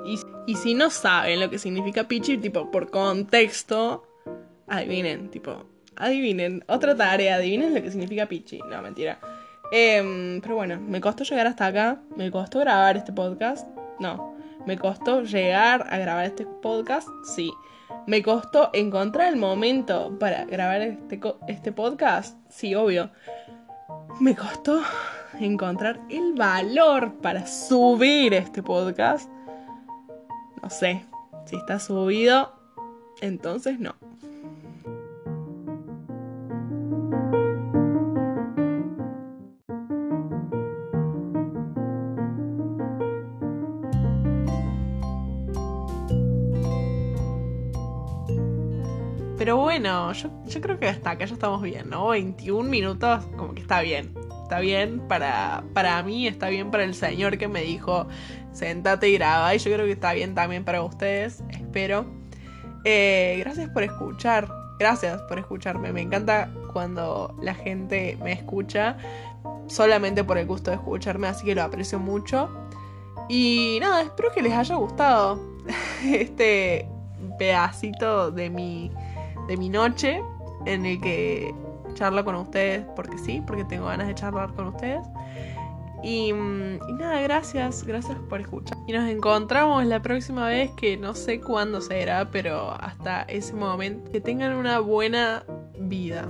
Y, 0.05 0.21
y 0.47 0.55
si 0.57 0.75
no 0.75 0.91
saben 0.91 1.41
lo 1.41 1.51
que 1.51 1.59
significa 1.59 2.05
pichi, 2.05 2.39
tipo, 2.39 2.71
por 2.71 2.91
contexto, 2.91 4.05
adivinen, 4.69 5.31
tipo, 5.31 5.67
adivinen, 5.97 6.65
otra 6.69 6.97
tarea, 6.97 7.37
adivinen 7.37 7.75
lo 7.75 7.83
que 7.83 7.91
significa 7.91 8.27
pichi. 8.27 8.59
No, 8.69 8.81
mentira. 8.83 9.19
Em, 9.73 10.41
pero 10.41 10.57
bueno, 10.57 10.81
me 10.81 11.01
costó 11.01 11.25
llegar 11.25 11.47
hasta 11.47 11.67
acá, 11.67 12.03
me 12.17 12.31
costó 12.31 12.59
grabar 12.61 12.97
este 12.97 13.13
podcast, 13.13 13.69
no, 14.01 14.35
me 14.67 14.77
costó 14.77 15.23
llegar 15.23 15.87
a 15.89 15.99
grabar 15.99 16.27
este 16.27 16.45
podcast, 16.45 17.09
sí. 17.25 17.53
Me 18.07 18.23
costó 18.23 18.71
encontrar 18.73 19.29
el 19.29 19.37
momento 19.37 20.17
para 20.19 20.45
grabar 20.45 20.81
este, 20.83 21.21
este 21.49 21.73
podcast, 21.73 22.37
sí, 22.49 22.75
obvio. 22.75 23.11
Me 24.21 24.35
costó 24.35 24.81
encontrar 25.39 26.01
el 26.09 26.35
valor 26.35 27.15
para 27.21 27.47
subir 27.47 28.35
este 28.35 28.63
podcast. 28.63 29.31
No 30.63 30.71
sé, 30.71 31.05
si 31.47 31.57
está 31.57 31.79
subido, 31.79 32.53
entonces 33.21 33.79
no. 33.79 34.10
Pero 49.51 49.63
bueno, 49.63 50.13
yo, 50.13 50.31
creo 50.61 50.79
que 50.79 50.87
hasta 50.87 51.11
acá 51.11 51.25
ya 51.25 51.35
estamos 51.35 51.61
bien, 51.61 51.91
¿no? 51.91 52.07
21 52.11 52.71
minutos, 52.71 53.25
como 53.37 53.53
que 53.53 53.63
está 53.63 53.81
bien. 53.81 54.15
Está 54.45 54.61
bien 54.61 55.01
para, 55.09 55.65
para 55.75 56.01
mí, 56.05 56.29
está 56.29 56.51
bien 56.51 56.71
para 56.71 56.85
el 56.85 56.95
señor 56.95 57.37
que 57.37 57.49
me 57.49 57.63
dijo, 57.63 58.07
sentate 58.53 59.09
y 59.09 59.15
graba. 59.15 59.53
Y 59.53 59.59
yo 59.59 59.73
creo 59.73 59.87
que 59.87 59.91
está 59.91 60.13
bien 60.13 60.37
también 60.37 60.65
para 60.65 60.85
ustedes, 60.85 61.43
espero. 61.51 62.07
Eh, 62.85 63.39
gracias 63.41 63.69
por 63.71 63.83
escuchar. 63.83 64.49
Gracias 64.79 65.21
por 65.23 65.41
escucharme. 65.41 65.93
Me 65.93 66.03
encanta 66.03 66.49
cuando 66.73 67.37
la 67.43 67.55
gente 67.55 68.17
me 68.23 68.31
escucha 68.31 68.99
solamente 69.67 70.23
por 70.23 70.39
el 70.39 70.47
gusto 70.47 70.71
de 70.71 70.77
escucharme, 70.77 71.27
así 71.27 71.45
que 71.45 71.57
lo 71.57 71.65
aprecio 71.65 71.99
mucho. 71.99 72.49
Y 73.29 73.79
nada, 73.81 74.03
espero 74.03 74.31
que 74.31 74.43
les 74.43 74.53
haya 74.53 74.77
gustado 74.77 75.41
este 76.05 76.89
pedacito 77.37 78.31
de 78.31 78.49
mi 78.49 78.93
de 79.51 79.57
mi 79.57 79.69
noche 79.69 80.23
en 80.65 80.87
el 80.87 81.01
que 81.01 81.53
charlo 81.95 82.25
con 82.25 82.37
ustedes 82.37 82.87
porque 82.95 83.19
sí, 83.19 83.43
porque 83.45 83.65
tengo 83.65 83.87
ganas 83.87 84.07
de 84.07 84.15
charlar 84.15 84.55
con 84.55 84.69
ustedes. 84.69 85.05
Y, 86.05 86.33
mm, 86.33 86.97
nada, 86.99 87.21
gracias, 87.21 87.85
gracias 87.85 88.17
por 88.29 88.41
escuchar. 88.41 88.79
Y 88.87 88.93
nos 88.93 89.11
encontramos 89.11 89.85
la 89.85 90.01
próxima 90.01 90.47
vez 90.47 90.71
que 90.77 90.97
no 90.97 91.15
sé 91.15 91.41
cuándo 91.41 91.81
será, 91.81 92.31
pero 92.31 92.71
hasta 92.81 93.23
ese 93.23 93.53
momento. 93.55 94.11
Que 94.13 94.21
tengan 94.21 94.55
una 94.55 94.79
buena 94.79 95.45
vida. 95.79 96.29